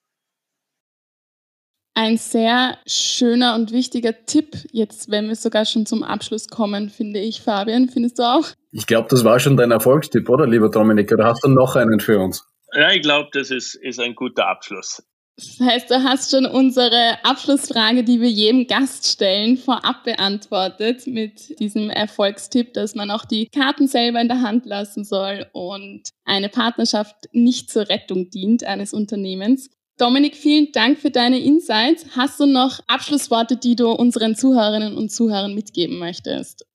Ein 1.98 2.18
sehr 2.18 2.78
schöner 2.86 3.56
und 3.56 3.72
wichtiger 3.72 4.26
Tipp, 4.26 4.58
jetzt 4.74 5.10
wenn 5.10 5.30
wir 5.30 5.36
sogar 5.36 5.64
schon 5.64 5.86
zum 5.86 6.04
Abschluss 6.04 6.50
kommen, 6.50 6.90
finde 6.90 7.22
ich, 7.22 7.42
Fabian. 7.42 7.88
Findest 7.88 8.20
du 8.20 8.24
auch? 8.24 8.50
Ich 8.72 8.86
glaube, 8.86 9.08
das 9.10 9.24
war 9.24 9.40
schon 9.40 9.56
dein 9.56 9.72
Erfolgstipp, 9.72 10.30
oder, 10.30 10.46
lieber 10.46 10.70
Dominik? 10.70 11.14
Oder 11.14 11.24
hast 11.24 11.46
du 11.46 11.50
noch 11.50 11.78
einen 11.78 12.02
für 12.02 12.20
uns? 12.20 12.46
Ja, 12.74 12.92
ich 12.92 13.02
glaube, 13.02 13.30
das 13.32 13.50
ist, 13.50 13.76
ist 13.76 14.02
ein 14.02 14.14
guter 14.14 14.46
Abschluss. 14.48 15.02
Das 15.38 15.60
heißt, 15.60 15.92
du 15.92 16.04
hast 16.04 16.32
schon 16.32 16.46
unsere 16.46 17.18
Abschlussfrage, 17.24 18.04
die 18.04 18.22
wir 18.22 18.30
jedem 18.30 18.68
Gast 18.68 19.06
stellen, 19.08 19.58
vorab 19.58 20.06
beantwortet 20.06 21.08
mit 21.08 21.60
diesem 21.60 21.90
Erfolgstipp, 21.90 22.74
dass 22.74 22.96
man 22.96 23.12
auch 23.12 23.26
die 23.26 23.48
Karten 23.48 23.88
selber 23.88 24.22
in 24.22 24.30
der 24.30 24.42
Hand 24.42 24.66
lassen 24.66 25.04
soll 25.04 25.46
und 25.52 26.04
eine 26.24 26.48
Partnerschaft 26.48 27.16
nicht 27.34 27.70
zur 27.70 27.90
Rettung 27.90 28.30
dient 28.30 28.64
eines 28.64 28.94
Unternehmens. 28.94 29.70
Dominik, 29.98 30.36
vielen 30.36 30.74
Dank 30.74 31.00
für 31.00 31.10
deine 31.10 31.40
Insights. 31.40 32.18
Hast 32.18 32.42
du 32.42 32.46
noch 32.46 32.82
Abschlussworte, 32.88 33.56
die 33.56 33.78
du 33.78 33.92
unseren 33.92 34.36
Zuhörerinnen 34.36 34.98
und 34.98 35.10
Zuhörern 35.10 35.56
mitgeben 35.56 36.00
möchtest? 36.00 36.66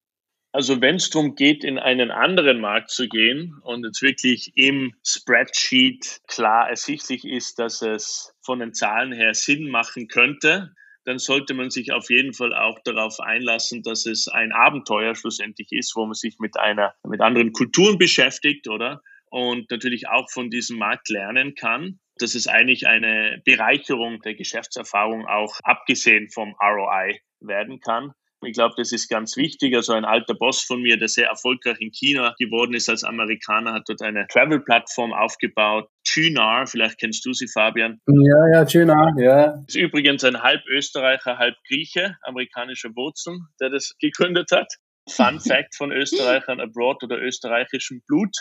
Also 0.53 0.81
wenn 0.81 0.97
es 0.97 1.11
darum 1.11 1.35
geht, 1.35 1.63
in 1.63 1.79
einen 1.79 2.11
anderen 2.11 2.61
Markt 2.61 2.91
zu 2.91 3.09
gehen 3.09 3.61
und 3.63 3.85
jetzt 3.85 4.01
wirklich 4.01 4.53
im 4.57 4.95
Spreadsheet 5.07 6.23
klar 6.29 6.71
ersichtlich 6.71 7.27
ist, 7.27 7.59
dass 7.59 7.83
es 7.83 8.33
von 8.41 8.59
den 8.59 8.73
Zahlen 8.73 9.13
her 9.13 9.35
Sinn 9.35 9.69
machen 9.69 10.09
könnte, 10.09 10.73
dann 11.05 11.19
sollte 11.19 11.53
man 11.53 11.69
sich 11.69 11.93
auf 11.93 12.09
jeden 12.09 12.33
Fall 12.33 12.55
auch 12.55 12.79
darauf 12.85 13.21
einlassen, 13.21 13.83
dass 13.83 14.07
es 14.07 14.29
ein 14.29 14.53
Abenteuer 14.53 15.15
schlussendlich 15.15 15.73
ist, 15.73 15.95
wo 15.95 16.07
man 16.07 16.15
sich 16.15 16.39
mit 16.39 16.59
einer, 16.59 16.95
mit 17.07 17.21
anderen 17.21 17.53
Kulturen 17.53 17.99
beschäftigt, 17.99 18.67
oder? 18.67 19.03
Und 19.27 19.71
natürlich 19.71 20.09
auch 20.09 20.31
von 20.31 20.49
diesem 20.49 20.79
Markt 20.79 21.11
lernen 21.11 21.55
kann 21.55 22.01
dass 22.21 22.35
es 22.35 22.47
eigentlich 22.47 22.87
eine 22.87 23.41
Bereicherung 23.45 24.21
der 24.21 24.35
Geschäftserfahrung 24.35 25.27
auch 25.27 25.59
abgesehen 25.63 26.29
vom 26.31 26.55
ROI 26.61 27.21
werden 27.41 27.81
kann. 27.81 28.13
Ich 28.43 28.55
glaube, 28.55 28.75
das 28.79 28.93
ist 28.93 29.09
ganz 29.09 29.37
wichtig. 29.37 29.77
Also 29.77 29.93
ein 29.93 30.05
alter 30.05 30.35
Boss 30.35 30.63
von 30.63 30.81
mir, 30.81 30.99
der 30.99 31.09
sehr 31.09 31.29
erfolgreich 31.29 31.79
in 31.81 31.91
China 31.91 32.35
geworden 32.39 32.75
ist 32.75 32.89
als 32.89 33.05
Amerikaner, 33.05 33.75
hat 33.75 33.89
dort 33.89 34.01
eine 34.01 34.27
Travel-Plattform 34.29 35.13
aufgebaut. 35.13 35.89
Chunar, 36.05 36.67
vielleicht 36.67 36.99
kennst 36.99 37.25
du 37.27 37.35
sie, 37.35 37.49
Fabian. 37.49 38.01
Ja, 38.07 38.49
ja, 38.53 38.65
Chunar, 38.65 39.13
ja. 39.19 39.63
Ist 39.67 39.77
übrigens 39.77 40.25
ein 40.25 40.43
halb 40.43 40.63
Österreicher, 40.67 41.37
halb 41.37 41.57
Grieche, 41.69 42.17
amerikanische 42.23 42.89
Wurzeln, 42.97 43.47
der 43.61 43.69
das 43.69 43.95
gegründet 44.01 44.51
hat. 44.53 44.73
Fun 45.09 45.41
Fact 45.41 45.75
von 45.77 45.93
Österreichern 45.93 46.61
abroad 46.61 47.03
oder 47.03 47.21
österreichischem 47.21 48.03
Blut. 48.07 48.35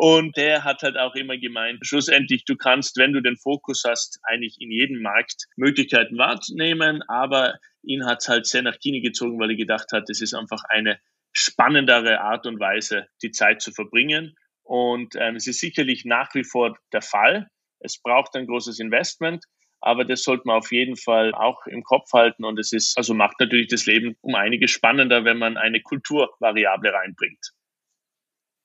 Und 0.00 0.36
der 0.36 0.62
hat 0.62 0.82
halt 0.82 0.96
auch 0.96 1.16
immer 1.16 1.36
gemeint, 1.38 1.80
schlussendlich, 1.84 2.44
du 2.44 2.54
kannst, 2.54 2.96
wenn 2.98 3.12
du 3.12 3.20
den 3.20 3.36
Fokus 3.36 3.82
hast, 3.84 4.20
eigentlich 4.22 4.54
in 4.60 4.70
jedem 4.70 5.02
Markt 5.02 5.46
Möglichkeiten 5.56 6.16
wahrnehmen, 6.16 7.02
aber 7.08 7.58
ihn 7.82 8.06
hat 8.06 8.18
es 8.20 8.28
halt 8.28 8.46
sehr 8.46 8.62
nach 8.62 8.78
China 8.78 9.00
gezogen, 9.00 9.40
weil 9.40 9.50
er 9.50 9.56
gedacht 9.56 9.90
hat, 9.92 10.08
es 10.08 10.20
ist 10.20 10.34
einfach 10.34 10.62
eine 10.68 11.00
spannendere 11.32 12.20
Art 12.20 12.46
und 12.46 12.60
Weise, 12.60 13.08
die 13.22 13.32
Zeit 13.32 13.60
zu 13.60 13.72
verbringen. 13.72 14.36
Und 14.62 15.16
ähm, 15.16 15.34
es 15.34 15.48
ist 15.48 15.58
sicherlich 15.58 16.04
nach 16.04 16.32
wie 16.32 16.44
vor 16.44 16.78
der 16.92 17.02
Fall. 17.02 17.48
Es 17.80 18.00
braucht 18.00 18.36
ein 18.36 18.46
großes 18.46 18.78
Investment, 18.78 19.46
aber 19.80 20.04
das 20.04 20.22
sollte 20.22 20.44
man 20.46 20.58
auf 20.58 20.70
jeden 20.70 20.96
Fall 20.96 21.34
auch 21.34 21.66
im 21.66 21.82
Kopf 21.82 22.12
halten. 22.12 22.44
Und 22.44 22.60
es 22.60 22.72
ist, 22.72 22.96
also 22.96 23.14
macht 23.14 23.40
natürlich 23.40 23.66
das 23.66 23.86
Leben 23.86 24.14
um 24.20 24.36
einiges 24.36 24.70
spannender, 24.70 25.24
wenn 25.24 25.38
man 25.38 25.56
eine 25.56 25.82
Kulturvariable 25.82 26.92
reinbringt. 26.92 27.52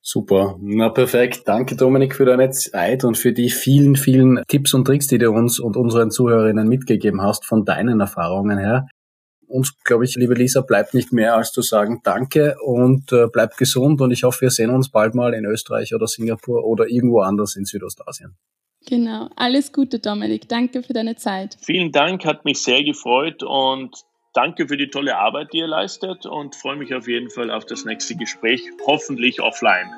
Super, 0.06 0.58
na 0.60 0.90
perfekt. 0.90 1.44
Danke 1.46 1.78
Dominik 1.78 2.14
für 2.14 2.26
deine 2.26 2.50
Zeit 2.50 3.06
und 3.06 3.18
für 3.18 3.32
die 3.32 3.50
vielen, 3.50 3.96
vielen 3.96 4.44
Tipps 4.50 4.74
und 4.74 4.84
Tricks, 4.84 5.08
die 5.08 5.18
du 5.18 5.32
uns 5.32 5.62
und 5.62 5.78
unseren 5.78 6.12
Zuhörerinnen 6.12 6.68
mitgegeben 6.68 7.22
hast 7.22 7.46
von 7.46 7.64
deinen 7.64 8.02
Erfahrungen 8.02 8.58
her. 8.58 8.90
Uns, 9.48 9.78
glaube 9.86 10.04
ich, 10.04 10.16
liebe 10.16 10.34
Lisa, 10.34 10.60
bleibt 10.60 10.94
nicht 10.94 11.14
mehr 11.14 11.38
als 11.38 11.54
zu 11.54 11.62
sagen 11.62 12.02
Danke 12.04 12.58
und 12.62 13.14
äh, 13.14 13.28
bleibt 13.32 13.56
gesund 13.56 14.02
und 14.02 14.12
ich 14.12 14.24
hoffe, 14.24 14.42
wir 14.42 14.50
sehen 14.50 14.72
uns 14.72 14.90
bald 14.92 15.16
mal 15.16 15.34
in 15.34 15.46
Österreich 15.46 15.96
oder 15.96 16.08
Singapur 16.08 16.66
oder 16.66 16.90
irgendwo 16.90 17.22
anders 17.22 17.56
in 17.56 17.64
Südostasien. 17.64 18.36
Genau, 18.86 19.30
alles 19.38 19.72
Gute 19.72 20.00
Dominik, 20.00 20.50
danke 20.50 20.84
für 20.84 20.92
deine 20.92 21.16
Zeit. 21.16 21.56
Vielen 21.62 21.94
Dank, 21.94 22.26
hat 22.26 22.44
mich 22.44 22.62
sehr 22.62 22.84
gefreut 22.84 23.42
und 23.42 24.04
danke 24.34 24.68
für 24.68 24.78
die 24.78 24.90
tolle 24.90 25.18
Arbeit, 25.18 25.54
die 25.54 25.60
ihr 25.60 25.68
leistet 25.68 26.26
und 26.26 26.56
freue 26.56 26.76
mich 26.76 26.94
auf 26.94 27.08
jeden 27.08 27.30
Fall 27.30 27.52
auf 27.52 27.66
das 27.66 27.86
nächste 27.86 28.16
Gespräch, 28.16 28.62
hoffentlich 28.86 29.42
offline. 29.42 29.90